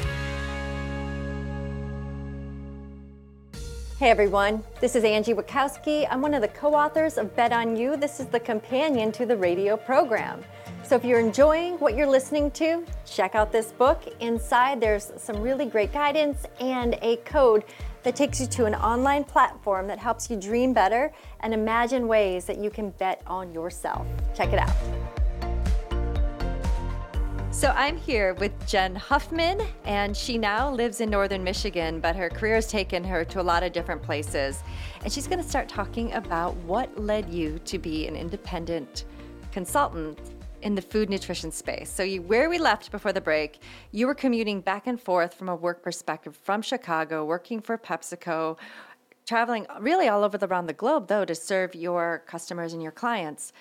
Hey 4.04 4.10
everyone, 4.10 4.62
this 4.82 4.96
is 4.96 5.02
Angie 5.02 5.32
Wachowski. 5.32 6.06
I'm 6.10 6.20
one 6.20 6.34
of 6.34 6.42
the 6.42 6.48
co-authors 6.48 7.16
of 7.16 7.34
Bet 7.34 7.54
on 7.54 7.74
You. 7.74 7.96
This 7.96 8.20
is 8.20 8.26
the 8.26 8.38
companion 8.38 9.10
to 9.12 9.24
the 9.24 9.34
radio 9.34 9.78
program. 9.78 10.44
So 10.82 10.94
if 10.94 11.06
you're 11.06 11.20
enjoying 11.20 11.78
what 11.78 11.96
you're 11.96 12.06
listening 12.06 12.50
to, 12.50 12.84
check 13.06 13.34
out 13.34 13.50
this 13.50 13.72
book. 13.72 14.02
Inside 14.20 14.78
there's 14.78 15.10
some 15.16 15.40
really 15.40 15.64
great 15.64 15.90
guidance 15.90 16.44
and 16.60 16.98
a 17.00 17.16
code 17.24 17.64
that 18.02 18.14
takes 18.14 18.42
you 18.42 18.46
to 18.48 18.66
an 18.66 18.74
online 18.74 19.24
platform 19.24 19.86
that 19.86 19.98
helps 19.98 20.28
you 20.28 20.36
dream 20.36 20.74
better 20.74 21.10
and 21.40 21.54
imagine 21.54 22.06
ways 22.06 22.44
that 22.44 22.58
you 22.58 22.68
can 22.68 22.90
bet 22.90 23.22
on 23.26 23.54
yourself. 23.54 24.06
Check 24.34 24.52
it 24.52 24.58
out. 24.58 25.03
So 27.54 27.70
I'm 27.70 27.96
here 27.96 28.34
with 28.34 28.52
Jen 28.66 28.96
Huffman, 28.96 29.62
and 29.84 30.16
she 30.16 30.36
now 30.36 30.68
lives 30.70 31.00
in 31.00 31.08
northern 31.08 31.44
Michigan, 31.44 32.00
but 32.00 32.16
her 32.16 32.28
career 32.28 32.56
has 32.56 32.66
taken 32.66 33.04
her 33.04 33.24
to 33.26 33.40
a 33.40 33.42
lot 33.42 33.62
of 33.62 33.72
different 33.72 34.02
places. 34.02 34.64
And 35.04 35.12
she's 35.12 35.28
going 35.28 35.40
to 35.40 35.48
start 35.48 35.68
talking 35.68 36.12
about 36.14 36.56
what 36.64 36.98
led 36.98 37.32
you 37.32 37.60
to 37.60 37.78
be 37.78 38.08
an 38.08 38.16
independent 38.16 39.04
consultant 39.52 40.18
in 40.62 40.74
the 40.74 40.82
food 40.82 41.08
nutrition 41.08 41.52
space. 41.52 41.88
So 41.88 42.02
you, 42.02 42.22
where 42.22 42.50
we 42.50 42.58
left 42.58 42.90
before 42.90 43.12
the 43.12 43.20
break, 43.20 43.60
you 43.92 44.08
were 44.08 44.16
commuting 44.16 44.60
back 44.60 44.88
and 44.88 45.00
forth 45.00 45.32
from 45.32 45.48
a 45.48 45.54
work 45.54 45.80
perspective 45.80 46.36
from 46.36 46.60
Chicago, 46.60 47.24
working 47.24 47.60
for 47.60 47.78
PepsiCo, 47.78 48.58
traveling 49.26 49.64
really 49.78 50.08
all 50.08 50.24
over 50.24 50.36
the, 50.36 50.48
around 50.48 50.66
the 50.66 50.72
globe 50.72 51.06
though 51.06 51.24
to 51.24 51.36
serve 51.36 51.76
your 51.76 52.24
customers 52.26 52.72
and 52.72 52.82
your 52.82 52.92
clients. 52.92 53.52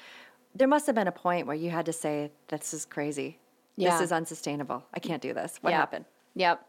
There 0.56 0.68
must 0.68 0.88
have 0.88 0.96
been 0.96 1.08
a 1.08 1.12
point 1.12 1.46
where 1.46 1.56
you 1.56 1.70
had 1.70 1.86
to 1.86 1.94
say, 1.94 2.32
"This 2.48 2.74
is 2.74 2.86
crazy. 2.86 3.38
Yeah. 3.76 3.92
This 3.92 4.02
is 4.06 4.12
unsustainable. 4.12 4.84
I 4.94 5.00
can't 5.00 5.22
do 5.22 5.34
this." 5.34 5.58
What 5.62 5.72
Yeah. 5.72 5.78
happened? 5.78 6.06
Yep. 6.36 6.66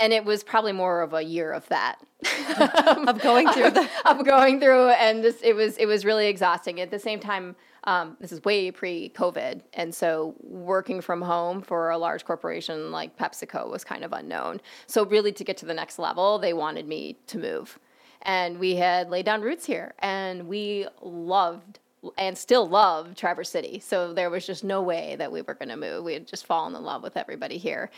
And 0.00 0.12
it 0.12 0.24
was 0.24 0.44
probably 0.44 0.72
more 0.72 1.00
of 1.02 1.12
a 1.12 1.22
year 1.22 1.52
of 1.52 1.66
that. 1.68 1.96
Of 3.08 3.20
going 3.20 3.48
through 3.48 3.70
the 3.70 3.88
of 4.06 4.24
going 4.24 4.58
through 4.60 4.88
and 4.90 5.22
just 5.22 5.42
it 5.44 5.54
was 5.54 5.76
it 5.76 5.86
was 5.86 6.04
really 6.04 6.26
exhausting 6.26 6.80
at 6.80 6.90
the 6.90 6.98
same 6.98 7.20
time 7.20 7.54
um, 7.84 8.16
this 8.20 8.32
is 8.32 8.42
way 8.44 8.70
pre-covid 8.72 9.62
and 9.74 9.94
so 9.94 10.34
working 10.42 11.00
from 11.00 11.22
home 11.22 11.62
for 11.62 11.90
a 11.90 11.98
large 11.98 12.24
corporation 12.24 12.90
like 12.90 13.16
pepsico 13.16 13.70
was 13.70 13.84
kind 13.84 14.02
of 14.04 14.12
unknown 14.12 14.60
so 14.88 15.04
really 15.06 15.30
to 15.32 15.44
get 15.44 15.56
to 15.58 15.66
the 15.66 15.74
next 15.74 15.98
level 15.98 16.38
they 16.38 16.52
wanted 16.52 16.88
me 16.88 17.16
to 17.28 17.38
move 17.38 17.78
and 18.22 18.58
we 18.58 18.74
had 18.74 19.08
laid 19.10 19.24
down 19.24 19.40
roots 19.42 19.64
here 19.64 19.94
and 20.00 20.48
we 20.48 20.86
loved 21.00 21.78
and 22.16 22.36
still 22.36 22.68
love 22.68 23.14
Traverse 23.14 23.50
City. 23.50 23.80
So 23.80 24.12
there 24.12 24.30
was 24.30 24.46
just 24.46 24.64
no 24.64 24.82
way 24.82 25.16
that 25.18 25.30
we 25.30 25.42
were 25.42 25.54
going 25.54 25.68
to 25.68 25.76
move. 25.76 26.04
We 26.04 26.14
had 26.14 26.26
just 26.26 26.46
fallen 26.46 26.74
in 26.74 26.82
love 26.82 27.02
with 27.02 27.16
everybody 27.16 27.58
here. 27.58 27.90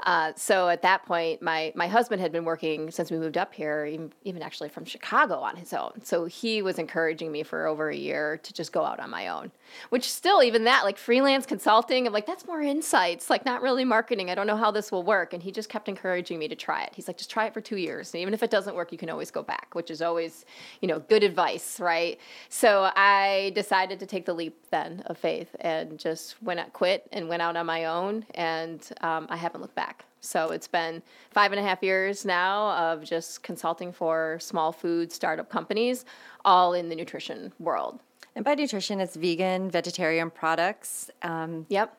Uh, 0.00 0.32
so 0.36 0.68
at 0.68 0.82
that 0.82 1.04
point, 1.04 1.42
my 1.42 1.72
my 1.74 1.86
husband 1.86 2.20
had 2.20 2.32
been 2.32 2.44
working 2.44 2.90
since 2.90 3.10
we 3.10 3.18
moved 3.18 3.36
up 3.36 3.52
here, 3.52 3.84
even, 3.86 4.12
even 4.24 4.42
actually 4.42 4.68
from 4.68 4.84
Chicago 4.84 5.36
on 5.36 5.56
his 5.56 5.72
own. 5.72 6.00
So 6.04 6.24
he 6.24 6.62
was 6.62 6.78
encouraging 6.78 7.30
me 7.32 7.42
for 7.42 7.66
over 7.66 7.90
a 7.90 7.96
year 7.96 8.38
to 8.42 8.52
just 8.52 8.72
go 8.72 8.84
out 8.84 9.00
on 9.00 9.10
my 9.10 9.28
own. 9.28 9.50
Which 9.90 10.10
still, 10.10 10.42
even 10.42 10.64
that, 10.64 10.84
like 10.84 10.96
freelance 10.96 11.44
consulting, 11.46 12.06
I'm 12.06 12.12
like, 12.12 12.26
that's 12.26 12.46
more 12.46 12.62
insights, 12.62 13.28
like 13.28 13.44
not 13.44 13.62
really 13.62 13.84
marketing. 13.84 14.30
I 14.30 14.34
don't 14.34 14.46
know 14.46 14.56
how 14.56 14.70
this 14.70 14.90
will 14.90 15.02
work. 15.02 15.34
And 15.34 15.42
he 15.42 15.52
just 15.52 15.68
kept 15.68 15.88
encouraging 15.88 16.38
me 16.38 16.48
to 16.48 16.56
try 16.56 16.84
it. 16.84 16.92
He's 16.94 17.06
like, 17.08 17.18
just 17.18 17.30
try 17.30 17.46
it 17.46 17.54
for 17.54 17.60
two 17.60 17.76
years, 17.76 18.14
and 18.14 18.20
even 18.22 18.34
if 18.34 18.42
it 18.42 18.50
doesn't 18.50 18.74
work, 18.74 18.92
you 18.92 18.98
can 18.98 19.10
always 19.10 19.30
go 19.30 19.42
back, 19.42 19.74
which 19.74 19.90
is 19.90 20.00
always, 20.00 20.44
you 20.80 20.88
know, 20.88 21.00
good 21.00 21.22
advice, 21.22 21.80
right? 21.80 22.18
So 22.48 22.90
I 22.94 23.52
decided 23.62 23.98
to 23.98 24.06
take 24.06 24.24
the 24.24 24.32
leap 24.32 24.54
then 24.70 25.02
of 25.06 25.18
faith 25.18 25.50
and 25.60 25.98
just 25.98 26.40
went 26.42 26.60
out, 26.60 26.72
quit 26.72 27.08
and 27.10 27.28
went 27.28 27.42
out 27.42 27.56
on 27.56 27.66
my 27.66 27.86
own, 27.86 28.24
and 28.36 28.80
um, 29.00 29.26
I 29.30 29.36
haven't 29.36 29.60
looked 29.62 29.74
back. 29.74 30.04
So 30.20 30.50
it's 30.50 30.68
been 30.68 31.02
five 31.30 31.50
and 31.52 31.58
a 31.60 31.62
half 31.68 31.82
years 31.82 32.24
now 32.24 32.70
of 32.76 33.02
just 33.02 33.42
consulting 33.42 33.92
for 33.92 34.38
small 34.40 34.70
food 34.70 35.10
startup 35.12 35.48
companies, 35.50 36.04
all 36.44 36.72
in 36.72 36.88
the 36.88 36.94
nutrition 36.94 37.52
world. 37.58 37.98
And 38.36 38.44
by 38.44 38.54
nutrition, 38.54 39.00
it's 39.00 39.16
vegan, 39.16 39.70
vegetarian 39.70 40.30
products, 40.30 41.10
um, 41.22 41.66
Yep. 41.68 41.96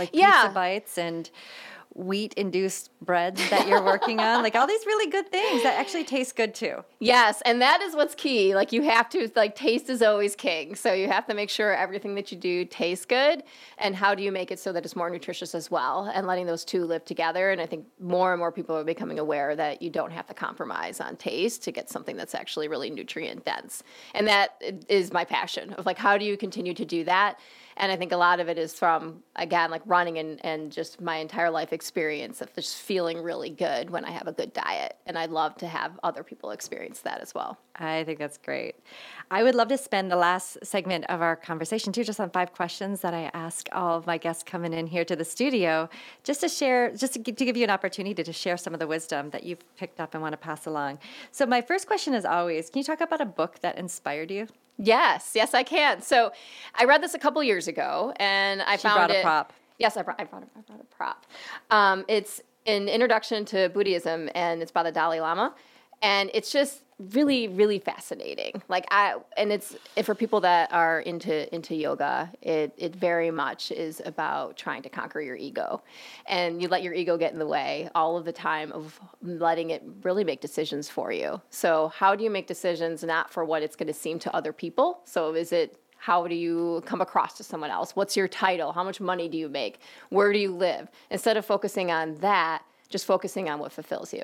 like 0.00 0.10
Yeah. 0.12 0.42
pizza 0.42 0.54
bites 0.54 0.98
and 0.98 1.30
wheat-induced 1.96 2.90
breads 3.00 3.48
that 3.50 3.66
you're 3.66 3.82
working 3.82 4.20
on. 4.20 4.42
Like 4.42 4.54
all 4.54 4.66
these 4.66 4.84
really 4.84 5.10
good 5.10 5.30
things 5.30 5.62
that 5.62 5.78
actually 5.78 6.04
taste 6.04 6.36
good 6.36 6.54
too. 6.54 6.84
Yes, 7.00 7.42
and 7.46 7.60
that 7.62 7.80
is 7.80 7.96
what's 7.96 8.14
key. 8.14 8.54
Like 8.54 8.72
you 8.72 8.82
have 8.82 9.08
to 9.10 9.30
like 9.34 9.54
taste 9.54 9.88
is 9.88 10.02
always 10.02 10.36
king. 10.36 10.74
So 10.74 10.92
you 10.92 11.08
have 11.08 11.26
to 11.26 11.34
make 11.34 11.50
sure 11.50 11.74
everything 11.74 12.14
that 12.16 12.30
you 12.30 12.38
do 12.38 12.64
tastes 12.64 13.06
good 13.06 13.42
and 13.78 13.96
how 13.96 14.14
do 14.14 14.22
you 14.22 14.30
make 14.30 14.50
it 14.50 14.58
so 14.58 14.72
that 14.72 14.84
it's 14.84 14.94
more 14.94 15.08
nutritious 15.08 15.54
as 15.54 15.70
well 15.70 16.10
and 16.14 16.26
letting 16.26 16.46
those 16.46 16.64
two 16.64 16.84
live 16.84 17.04
together 17.04 17.50
and 17.50 17.60
I 17.60 17.66
think 17.66 17.86
more 17.98 18.32
and 18.32 18.38
more 18.38 18.52
people 18.52 18.76
are 18.76 18.84
becoming 18.84 19.18
aware 19.18 19.56
that 19.56 19.80
you 19.80 19.90
don't 19.90 20.12
have 20.12 20.26
to 20.26 20.34
compromise 20.34 21.00
on 21.00 21.16
taste 21.16 21.62
to 21.64 21.72
get 21.72 21.88
something 21.88 22.16
that's 22.16 22.34
actually 22.34 22.68
really 22.68 22.90
nutrient 22.90 23.44
dense. 23.44 23.82
And 24.14 24.28
that 24.28 24.62
is 24.88 25.12
my 25.12 25.24
passion 25.24 25.72
of 25.74 25.86
like 25.86 25.98
how 25.98 26.18
do 26.18 26.24
you 26.24 26.36
continue 26.36 26.74
to 26.74 26.84
do 26.84 27.04
that? 27.04 27.38
And 27.78 27.92
I 27.92 27.96
think 27.96 28.12
a 28.12 28.16
lot 28.16 28.40
of 28.40 28.48
it 28.48 28.56
is 28.56 28.74
from, 28.74 29.22
again, 29.36 29.70
like 29.70 29.82
running 29.84 30.18
and, 30.18 30.42
and 30.44 30.72
just 30.72 31.00
my 31.00 31.16
entire 31.16 31.50
life 31.50 31.72
experience 31.72 32.40
of 32.40 32.54
just 32.54 32.76
feeling 32.76 33.20
really 33.20 33.50
good 33.50 33.90
when 33.90 34.04
I 34.04 34.10
have 34.12 34.26
a 34.26 34.32
good 34.32 34.52
diet. 34.54 34.96
And 35.04 35.18
I'd 35.18 35.30
love 35.30 35.56
to 35.56 35.68
have 35.68 35.98
other 36.02 36.22
people 36.22 36.52
experience 36.52 37.00
that 37.00 37.20
as 37.20 37.34
well. 37.34 37.58
I 37.78 38.04
think 38.04 38.18
that's 38.18 38.38
great. 38.38 38.76
I 39.30 39.42
would 39.42 39.54
love 39.54 39.68
to 39.68 39.76
spend 39.76 40.10
the 40.10 40.16
last 40.16 40.58
segment 40.62 41.04
of 41.10 41.20
our 41.20 41.36
conversation 41.36 41.92
too, 41.92 42.04
just 42.04 42.18
on 42.18 42.30
five 42.30 42.54
questions 42.54 43.02
that 43.02 43.12
I 43.12 43.30
ask 43.34 43.68
all 43.72 43.98
of 43.98 44.06
my 44.06 44.16
guests 44.16 44.42
coming 44.42 44.72
in 44.72 44.86
here 44.86 45.04
to 45.04 45.14
the 45.14 45.24
studio, 45.24 45.90
just 46.24 46.40
to 46.40 46.48
share, 46.48 46.94
just 46.94 47.12
to 47.12 47.18
give, 47.18 47.36
to 47.36 47.44
give 47.44 47.56
you 47.58 47.64
an 47.64 47.70
opportunity 47.70 48.22
to 48.22 48.32
share 48.32 48.56
some 48.56 48.72
of 48.72 48.80
the 48.80 48.86
wisdom 48.86 49.30
that 49.30 49.42
you've 49.44 49.76
picked 49.76 50.00
up 50.00 50.14
and 50.14 50.22
want 50.22 50.32
to 50.32 50.38
pass 50.38 50.64
along. 50.64 50.98
So, 51.30 51.44
my 51.44 51.60
first 51.60 51.86
question 51.86 52.14
is 52.14 52.24
always 52.24 52.70
can 52.70 52.78
you 52.78 52.84
talk 52.84 53.02
about 53.02 53.20
a 53.20 53.26
book 53.26 53.60
that 53.60 53.76
inspired 53.76 54.30
you? 54.30 54.46
Yes, 54.78 55.32
yes, 55.34 55.54
I 55.54 55.62
can. 55.62 56.02
So 56.02 56.32
I 56.74 56.84
read 56.84 57.02
this 57.02 57.14
a 57.14 57.18
couple 57.18 57.42
years 57.42 57.66
ago 57.68 58.12
and 58.16 58.62
I 58.62 58.76
She 58.76 58.82
found 58.82 58.96
brought 58.98 59.10
a 59.10 59.18
it. 59.20 59.22
prop. 59.22 59.52
Yes, 59.78 59.96
I 59.96 60.02
brought, 60.02 60.20
I 60.20 60.24
brought, 60.24 60.42
a, 60.42 60.46
I 60.58 60.60
brought 60.62 60.80
a 60.80 60.84
prop. 60.84 61.26
Um, 61.70 62.04
it's 62.08 62.40
an 62.66 62.88
introduction 62.88 63.44
to 63.46 63.68
Buddhism, 63.68 64.28
and 64.34 64.60
it's 64.62 64.72
by 64.72 64.82
the 64.82 64.90
Dalai 64.90 65.20
Lama, 65.20 65.54
and 66.02 66.30
it's 66.34 66.50
just 66.50 66.82
really 66.98 67.48
really 67.48 67.78
fascinating. 67.78 68.62
Like 68.68 68.86
i 68.90 69.16
and 69.36 69.52
it's 69.52 69.76
for 70.02 70.14
people 70.14 70.40
that 70.40 70.72
are 70.72 71.00
into 71.00 71.54
into 71.54 71.74
yoga 71.74 72.30
it 72.40 72.72
it 72.78 72.96
very 72.96 73.30
much 73.30 73.70
is 73.70 74.00
about 74.04 74.56
trying 74.56 74.82
to 74.82 74.88
conquer 74.88 75.20
your 75.20 75.36
ego. 75.36 75.82
And 76.26 76.62
you 76.62 76.68
let 76.68 76.82
your 76.82 76.94
ego 76.94 77.18
get 77.18 77.32
in 77.32 77.38
the 77.38 77.46
way 77.46 77.90
all 77.94 78.16
of 78.16 78.24
the 78.24 78.32
time 78.32 78.72
of 78.72 78.98
letting 79.22 79.70
it 79.70 79.82
really 80.02 80.24
make 80.24 80.40
decisions 80.40 80.88
for 80.88 81.12
you. 81.12 81.40
So 81.50 81.88
how 81.88 82.14
do 82.14 82.24
you 82.24 82.30
make 82.30 82.46
decisions 82.46 83.02
not 83.04 83.30
for 83.30 83.44
what 83.44 83.62
it's 83.62 83.76
going 83.76 83.88
to 83.88 83.94
seem 83.94 84.18
to 84.20 84.34
other 84.34 84.52
people? 84.52 85.00
So 85.04 85.34
is 85.34 85.52
it 85.52 85.78
how 85.98 86.26
do 86.26 86.34
you 86.34 86.82
come 86.86 87.00
across 87.00 87.36
to 87.38 87.42
someone 87.42 87.70
else? 87.70 87.96
What's 87.96 88.16
your 88.16 88.28
title? 88.28 88.72
How 88.72 88.84
much 88.84 89.00
money 89.00 89.28
do 89.28 89.36
you 89.36 89.48
make? 89.48 89.80
Where 90.10 90.32
do 90.32 90.38
you 90.38 90.54
live? 90.54 90.88
Instead 91.10 91.36
of 91.36 91.44
focusing 91.44 91.90
on 91.90 92.14
that 92.16 92.62
just 92.88 93.04
focusing 93.04 93.48
on 93.48 93.58
what 93.58 93.72
fulfills 93.72 94.12
you 94.12 94.22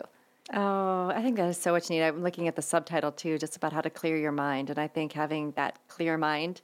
Oh, 0.53 1.09
I 1.15 1.23
think 1.23 1.37
that 1.37 1.49
is 1.49 1.57
so 1.57 1.73
much 1.73 1.89
neat. 1.89 2.03
I'm 2.03 2.23
looking 2.23 2.49
at 2.49 2.57
the 2.57 2.63
subtitle 2.63 3.13
too, 3.13 3.39
just 3.39 3.57
about 3.57 3.73
how 3.73 3.81
to 3.81 3.91
clear 3.91 4.17
your 4.17 4.33
mind. 4.33 4.71
And 4.71 4.79
I 4.79 4.89
think 4.89 5.13
having 5.13 5.53
that 5.53 5.79
clear 5.87 6.19
mind 6.19 6.61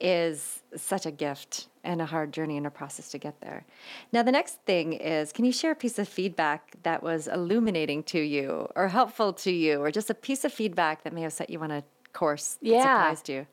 is 0.00 0.62
such 0.76 1.06
a 1.06 1.10
gift 1.10 1.68
and 1.84 2.02
a 2.02 2.06
hard 2.06 2.32
journey 2.32 2.58
and 2.58 2.66
a 2.66 2.70
process 2.70 3.10
to 3.10 3.18
get 3.18 3.40
there. 3.40 3.64
Now, 4.12 4.22
the 4.22 4.32
next 4.32 4.60
thing 4.66 4.92
is 4.92 5.32
can 5.32 5.46
you 5.46 5.52
share 5.52 5.72
a 5.72 5.76
piece 5.76 5.98
of 5.98 6.06
feedback 6.06 6.74
that 6.82 7.02
was 7.02 7.26
illuminating 7.26 8.02
to 8.04 8.20
you 8.20 8.68
or 8.76 8.88
helpful 8.88 9.32
to 9.32 9.50
you, 9.50 9.80
or 9.80 9.90
just 9.90 10.10
a 10.10 10.14
piece 10.14 10.44
of 10.44 10.52
feedback 10.52 11.02
that 11.04 11.12
may 11.14 11.22
have 11.22 11.32
set 11.32 11.48
you 11.48 11.60
on 11.60 11.70
a 11.70 11.82
course 12.12 12.58
that 12.60 12.68
yeah. 12.68 12.82
surprised 12.82 13.28
you? 13.30 13.46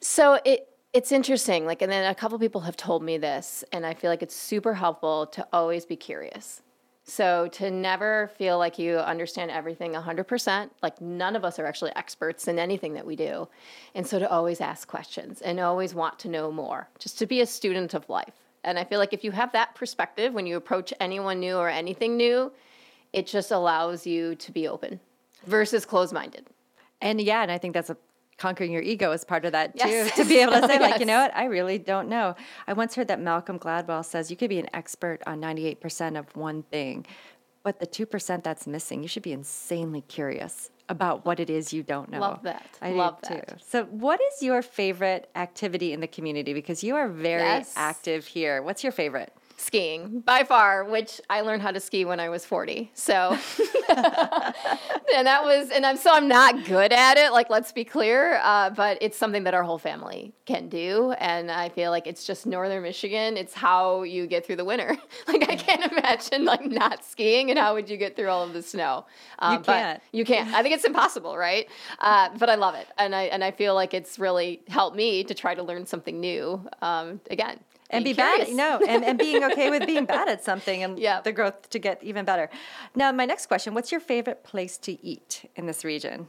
So 0.00 0.38
it, 0.44 0.68
it's 0.92 1.12
interesting. 1.12 1.64
Like, 1.64 1.80
and 1.80 1.90
then 1.90 2.10
a 2.10 2.14
couple 2.14 2.38
people 2.38 2.60
have 2.62 2.76
told 2.76 3.02
me 3.02 3.16
this, 3.16 3.64
and 3.72 3.86
I 3.86 3.94
feel 3.94 4.10
like 4.10 4.22
it's 4.22 4.36
super 4.36 4.74
helpful 4.74 5.26
to 5.28 5.46
always 5.50 5.86
be 5.86 5.96
curious 5.96 6.60
so 7.04 7.48
to 7.48 7.70
never 7.70 8.30
feel 8.36 8.58
like 8.58 8.78
you 8.78 8.96
understand 8.98 9.50
everything 9.50 9.92
100%, 9.92 10.70
like 10.82 11.00
none 11.00 11.34
of 11.34 11.44
us 11.44 11.58
are 11.58 11.66
actually 11.66 11.94
experts 11.96 12.46
in 12.46 12.58
anything 12.58 12.94
that 12.94 13.04
we 13.04 13.16
do. 13.16 13.48
And 13.94 14.06
so 14.06 14.18
to 14.18 14.30
always 14.30 14.60
ask 14.60 14.86
questions 14.86 15.40
and 15.40 15.58
always 15.58 15.94
want 15.94 16.18
to 16.20 16.28
know 16.28 16.52
more, 16.52 16.88
just 16.98 17.18
to 17.18 17.26
be 17.26 17.40
a 17.40 17.46
student 17.46 17.94
of 17.94 18.08
life. 18.08 18.34
And 18.64 18.78
I 18.78 18.84
feel 18.84 19.00
like 19.00 19.12
if 19.12 19.24
you 19.24 19.32
have 19.32 19.50
that 19.52 19.74
perspective 19.74 20.32
when 20.32 20.46
you 20.46 20.56
approach 20.56 20.94
anyone 21.00 21.40
new 21.40 21.56
or 21.56 21.68
anything 21.68 22.16
new, 22.16 22.52
it 23.12 23.26
just 23.26 23.50
allows 23.50 24.06
you 24.06 24.36
to 24.36 24.52
be 24.52 24.68
open 24.68 25.00
versus 25.46 25.84
closed 25.84 26.12
minded. 26.12 26.46
And 27.00 27.20
yeah, 27.20 27.42
and 27.42 27.50
I 27.50 27.58
think 27.58 27.74
that's 27.74 27.90
a 27.90 27.96
conquering 28.38 28.72
your 28.72 28.82
ego 28.82 29.12
is 29.12 29.24
part 29.24 29.44
of 29.44 29.52
that 29.52 29.78
too 29.78 29.88
yes. 29.88 30.16
to 30.16 30.24
be 30.24 30.38
able 30.38 30.52
to 30.52 30.66
say 30.66 30.78
like 30.78 31.00
you 31.00 31.06
know 31.06 31.20
what? 31.20 31.34
I 31.36 31.44
really 31.44 31.78
don't 31.78 32.08
know. 32.08 32.34
I 32.66 32.72
once 32.72 32.94
heard 32.94 33.08
that 33.08 33.20
malcolm 33.20 33.58
gladwell 33.58 34.04
says 34.04 34.30
you 34.30 34.36
could 34.36 34.50
be 34.50 34.58
an 34.58 34.68
expert 34.74 35.22
on 35.26 35.40
98% 35.40 36.18
of 36.18 36.34
one 36.36 36.62
thing 36.64 37.06
but 37.62 37.78
the 37.78 37.86
2% 37.86 38.42
that's 38.42 38.66
missing 38.66 39.02
you 39.02 39.08
should 39.08 39.22
be 39.22 39.32
insanely 39.32 40.02
curious 40.02 40.70
about 40.88 41.24
what 41.24 41.40
it 41.40 41.48
is 41.48 41.72
you 41.72 41.82
don't 41.82 42.10
know. 42.10 42.20
Love 42.20 42.42
that. 42.42 42.66
I 42.82 42.90
love 42.90 43.18
that. 43.22 43.48
Too. 43.48 43.54
so 43.66 43.84
what 43.84 44.20
is 44.20 44.42
your 44.42 44.62
favorite 44.62 45.30
activity 45.34 45.92
in 45.92 46.00
the 46.00 46.06
community? 46.06 46.52
Because 46.52 46.82
you 46.84 46.96
are 46.96 47.08
very 47.08 47.40
yes. 47.40 47.72
active 47.76 48.26
here. 48.26 48.62
What's 48.62 48.82
your 48.82 48.92
favorite 48.92 49.32
skiing 49.62 50.20
by 50.20 50.44
far, 50.44 50.84
which 50.84 51.20
I 51.30 51.40
learned 51.42 51.62
how 51.62 51.70
to 51.70 51.80
ski 51.80 52.04
when 52.04 52.18
I 52.18 52.28
was 52.28 52.44
40. 52.44 52.90
So, 52.94 53.38
and 53.88 55.26
that 55.26 55.44
was, 55.44 55.70
and 55.70 55.86
I'm 55.86 55.96
so 55.96 56.10
I'm 56.12 56.28
not 56.28 56.64
good 56.64 56.92
at 56.92 57.16
it. 57.16 57.32
Like, 57.32 57.48
let's 57.48 57.72
be 57.72 57.84
clear, 57.84 58.40
uh, 58.42 58.70
but 58.70 58.98
it's 59.00 59.16
something 59.16 59.44
that 59.44 59.54
our 59.54 59.62
whole 59.62 59.78
family 59.78 60.32
can 60.46 60.68
do, 60.68 61.12
and 61.12 61.50
I 61.50 61.68
feel 61.68 61.90
like 61.90 62.06
it's 62.06 62.24
just 62.24 62.46
northern 62.46 62.82
Michigan. 62.82 63.36
It's 63.36 63.54
how 63.54 64.02
you 64.02 64.26
get 64.26 64.44
through 64.44 64.56
the 64.56 64.64
winter. 64.64 64.96
like, 65.28 65.48
I 65.48 65.56
can't 65.56 65.92
imagine 65.92 66.44
like 66.44 66.64
not 66.64 67.04
skiing, 67.04 67.50
and 67.50 67.58
how 67.58 67.74
would 67.74 67.88
you 67.88 67.96
get 67.96 68.16
through 68.16 68.28
all 68.28 68.42
of 68.42 68.52
the 68.52 68.62
snow? 68.62 69.06
Um, 69.38 69.54
you 69.54 69.60
can't. 69.60 70.02
You 70.12 70.24
can't. 70.24 70.52
I 70.54 70.62
think 70.62 70.74
it's 70.74 70.84
impossible, 70.84 71.36
right? 71.36 71.68
Uh, 72.00 72.30
but 72.38 72.50
I 72.50 72.56
love 72.56 72.74
it, 72.74 72.88
and 72.98 73.14
I 73.14 73.24
and 73.24 73.44
I 73.44 73.52
feel 73.52 73.74
like 73.74 73.94
it's 73.94 74.18
really 74.18 74.62
helped 74.68 74.96
me 74.96 75.24
to 75.24 75.34
try 75.34 75.54
to 75.54 75.62
learn 75.62 75.86
something 75.86 76.18
new. 76.18 76.60
Um, 76.80 77.20
again, 77.30 77.60
and 77.92 78.04
be, 78.04 78.12
be 78.12 78.16
bad, 78.16 78.48
you 78.48 78.54
know, 78.54 78.80
and, 78.86 79.04
and 79.04 79.18
being 79.18 79.44
okay 79.44 79.70
with 79.70 79.86
being 79.86 80.06
bad 80.06 80.28
at 80.28 80.42
something 80.42 80.82
and 80.82 80.98
yep. 80.98 81.24
the 81.24 81.32
growth 81.32 81.68
to 81.70 81.78
get 81.78 82.02
even 82.02 82.24
better. 82.24 82.50
Now, 82.94 83.12
my 83.12 83.26
next 83.26 83.46
question 83.46 83.74
What's 83.74 83.92
your 83.92 84.00
favorite 84.00 84.42
place 84.44 84.78
to 84.78 85.04
eat 85.04 85.48
in 85.54 85.66
this 85.66 85.84
region? 85.84 86.28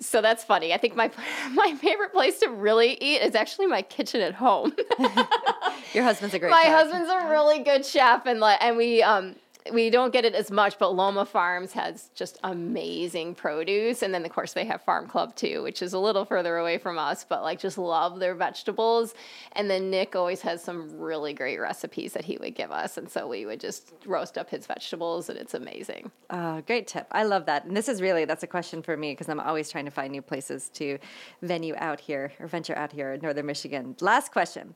So 0.00 0.20
that's 0.20 0.42
funny. 0.42 0.74
I 0.74 0.78
think 0.78 0.96
my 0.96 1.10
my 1.52 1.74
favorite 1.80 2.12
place 2.12 2.40
to 2.40 2.48
really 2.48 2.98
eat 3.00 3.22
is 3.22 3.34
actually 3.34 3.66
my 3.66 3.82
kitchen 3.82 4.20
at 4.20 4.34
home. 4.34 4.74
Your 5.94 6.02
husband's 6.02 6.34
a 6.34 6.38
great. 6.40 6.50
My 6.50 6.62
chef. 6.62 6.72
husband's 6.72 7.08
a 7.08 7.30
really 7.30 7.60
good 7.60 7.86
chef, 7.86 8.26
and 8.26 8.40
like, 8.40 8.58
and 8.60 8.76
we 8.76 9.02
um 9.02 9.36
we 9.72 9.88
don't 9.88 10.12
get 10.12 10.26
it 10.26 10.34
as 10.34 10.50
much, 10.50 10.78
but 10.78 10.94
Loma 10.94 11.24
Farms 11.24 11.72
has 11.72 12.10
just 12.14 12.38
amazing 12.44 13.34
produce. 13.34 14.02
And 14.02 14.12
then, 14.12 14.24
of 14.24 14.30
course, 14.30 14.52
they 14.52 14.66
have 14.66 14.82
Farm 14.82 15.08
Club 15.08 15.34
too, 15.34 15.62
which 15.62 15.80
is 15.80 15.94
a 15.94 15.98
little 15.98 16.26
further 16.26 16.58
away 16.58 16.76
from 16.76 16.98
us, 16.98 17.24
but 17.26 17.42
like 17.42 17.60
just 17.60 17.78
love 17.78 18.20
their 18.20 18.34
vegetables. 18.34 19.14
And 19.52 19.70
then 19.70 19.90
Nick 19.90 20.14
always 20.14 20.42
has 20.42 20.62
some 20.62 20.98
really 20.98 21.32
great 21.32 21.58
recipes 21.58 22.12
that 22.12 22.26
he 22.26 22.36
would 22.36 22.54
give 22.54 22.70
us. 22.70 22.98
And 22.98 23.08
so 23.08 23.26
we 23.26 23.46
would 23.46 23.60
just 23.60 23.92
roast 24.04 24.36
up 24.36 24.50
his 24.50 24.66
vegetables, 24.66 25.30
and 25.30 25.38
it's 25.38 25.54
amazing. 25.54 26.10
Oh, 26.28 26.60
great 26.66 26.86
tip. 26.86 27.06
I 27.10 27.24
love 27.24 27.46
that. 27.46 27.64
And 27.64 27.74
this 27.74 27.88
is 27.88 28.02
really, 28.02 28.26
that's 28.26 28.42
a 28.42 28.48
question 28.48 28.82
for 28.82 28.96
me 28.96 29.12
because 29.12 29.30
I'm 29.30 29.40
always 29.40 29.70
trying 29.70 29.86
to 29.86 29.90
find 29.90 30.12
new 30.12 30.22
places 30.22 30.68
to 30.74 30.98
venue 31.40 31.74
out 31.78 32.00
here 32.00 32.32
or 32.38 32.46
venture 32.48 32.76
out 32.76 32.92
here 32.92 33.14
in 33.14 33.22
Northern 33.22 33.46
Michigan. 33.46 33.96
Last 34.00 34.30
question. 34.30 34.74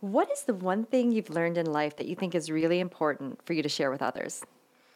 What 0.00 0.30
is 0.30 0.42
the 0.42 0.54
one 0.54 0.84
thing 0.84 1.10
you've 1.10 1.30
learned 1.30 1.58
in 1.58 1.66
life 1.66 1.96
that 1.96 2.06
you 2.06 2.14
think 2.14 2.34
is 2.34 2.50
really 2.50 2.78
important 2.78 3.44
for 3.44 3.52
you 3.52 3.62
to 3.62 3.68
share 3.68 3.90
with 3.90 4.00
others? 4.00 4.44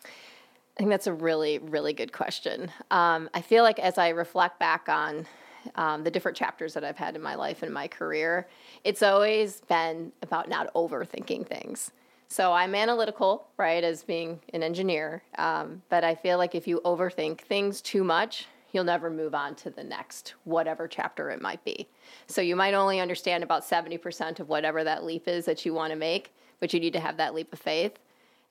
I 0.04 0.78
think 0.78 0.90
that's 0.90 1.08
a 1.08 1.12
really, 1.12 1.58
really 1.58 1.92
good 1.92 2.12
question. 2.12 2.70
Um, 2.90 3.28
I 3.34 3.42
feel 3.42 3.64
like 3.64 3.78
as 3.78 3.98
I 3.98 4.10
reflect 4.10 4.58
back 4.58 4.88
on 4.88 5.26
um, 5.74 6.04
the 6.04 6.10
different 6.10 6.36
chapters 6.36 6.74
that 6.74 6.84
I've 6.84 6.96
had 6.96 7.16
in 7.16 7.22
my 7.22 7.34
life 7.34 7.62
and 7.62 7.74
my 7.74 7.88
career, 7.88 8.48
it's 8.84 9.02
always 9.02 9.60
been 9.62 10.12
about 10.22 10.48
not 10.48 10.72
overthinking 10.74 11.46
things. 11.46 11.90
So 12.28 12.52
I'm 12.52 12.74
analytical, 12.74 13.46
right, 13.58 13.84
as 13.84 14.04
being 14.04 14.40
an 14.54 14.62
engineer, 14.62 15.22
um, 15.36 15.82
but 15.90 16.04
I 16.04 16.14
feel 16.14 16.38
like 16.38 16.54
if 16.54 16.66
you 16.66 16.80
overthink 16.84 17.42
things 17.42 17.82
too 17.82 18.02
much, 18.02 18.46
you'll 18.72 18.84
never 18.84 19.10
move 19.10 19.34
on 19.34 19.54
to 19.54 19.70
the 19.70 19.84
next, 19.84 20.34
whatever 20.44 20.88
chapter 20.88 21.30
it 21.30 21.40
might 21.40 21.64
be. 21.64 21.88
So 22.26 22.40
you 22.40 22.56
might 22.56 22.74
only 22.74 23.00
understand 23.00 23.44
about 23.44 23.62
70% 23.62 24.40
of 24.40 24.48
whatever 24.48 24.82
that 24.84 25.04
leap 25.04 25.28
is 25.28 25.44
that 25.44 25.64
you 25.64 25.74
want 25.74 25.92
to 25.92 25.96
make, 25.96 26.34
but 26.58 26.72
you 26.72 26.80
need 26.80 26.94
to 26.94 27.00
have 27.00 27.16
that 27.18 27.34
leap 27.34 27.52
of 27.52 27.58
faith 27.58 27.98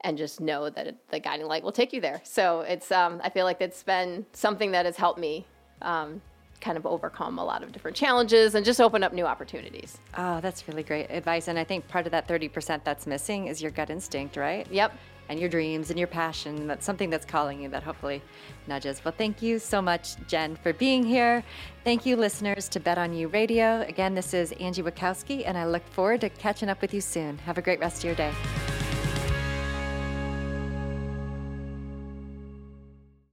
and 0.01 0.17
just 0.17 0.39
know 0.39 0.69
that 0.69 0.87
it, 0.87 0.97
the 1.09 1.19
guiding 1.19 1.47
light 1.47 1.63
will 1.63 1.71
take 1.71 1.93
you 1.93 2.01
there. 2.01 2.21
So 2.23 2.61
it's, 2.61 2.91
um, 2.91 3.21
I 3.23 3.29
feel 3.29 3.45
like 3.45 3.61
it's 3.61 3.83
been 3.83 4.25
something 4.33 4.71
that 4.71 4.85
has 4.85 4.97
helped 4.97 5.19
me 5.19 5.45
um, 5.81 6.21
kind 6.59 6.77
of 6.77 6.85
overcome 6.85 7.39
a 7.39 7.43
lot 7.43 7.63
of 7.63 7.71
different 7.71 7.97
challenges 7.97 8.55
and 8.55 8.63
just 8.63 8.79
open 8.79 9.03
up 9.03 9.13
new 9.13 9.25
opportunities. 9.25 9.99
Oh, 10.17 10.39
that's 10.41 10.67
really 10.67 10.83
great 10.83 11.09
advice. 11.09 11.47
And 11.47 11.57
I 11.57 11.63
think 11.63 11.87
part 11.87 12.05
of 12.05 12.11
that 12.11 12.27
30% 12.27 12.83
that's 12.83 13.07
missing 13.07 13.47
is 13.47 13.61
your 13.61 13.71
gut 13.71 13.89
instinct, 13.89 14.37
right? 14.37 14.67
Yep 14.71 14.95
and 15.31 15.39
your 15.39 15.49
dreams 15.49 15.89
and 15.89 15.97
your 15.97 16.09
passion. 16.09 16.67
That's 16.67 16.85
something 16.85 17.09
that's 17.09 17.25
calling 17.25 17.61
you 17.61 17.69
that 17.69 17.83
hopefully 17.83 18.21
nudges. 18.67 19.03
Well, 19.03 19.13
thank 19.17 19.41
you 19.41 19.59
so 19.59 19.81
much, 19.81 20.17
Jen, 20.27 20.57
for 20.57 20.73
being 20.73 21.03
here. 21.03 21.41
Thank 21.85 22.05
you, 22.05 22.17
listeners, 22.17 22.67
to 22.69 22.81
Bet 22.81 22.97
on 22.97 23.13
You 23.13 23.29
Radio. 23.29 23.81
Again, 23.87 24.13
this 24.13 24.33
is 24.33 24.51
Angie 24.53 24.83
Wachowski, 24.83 25.43
and 25.45 25.57
I 25.57 25.65
look 25.65 25.87
forward 25.87 26.21
to 26.21 26.29
catching 26.29 26.67
up 26.67 26.81
with 26.81 26.93
you 26.93 27.01
soon. 27.01 27.37
Have 27.39 27.57
a 27.57 27.61
great 27.61 27.79
rest 27.79 27.99
of 27.99 28.03
your 28.03 28.15
day. 28.15 28.33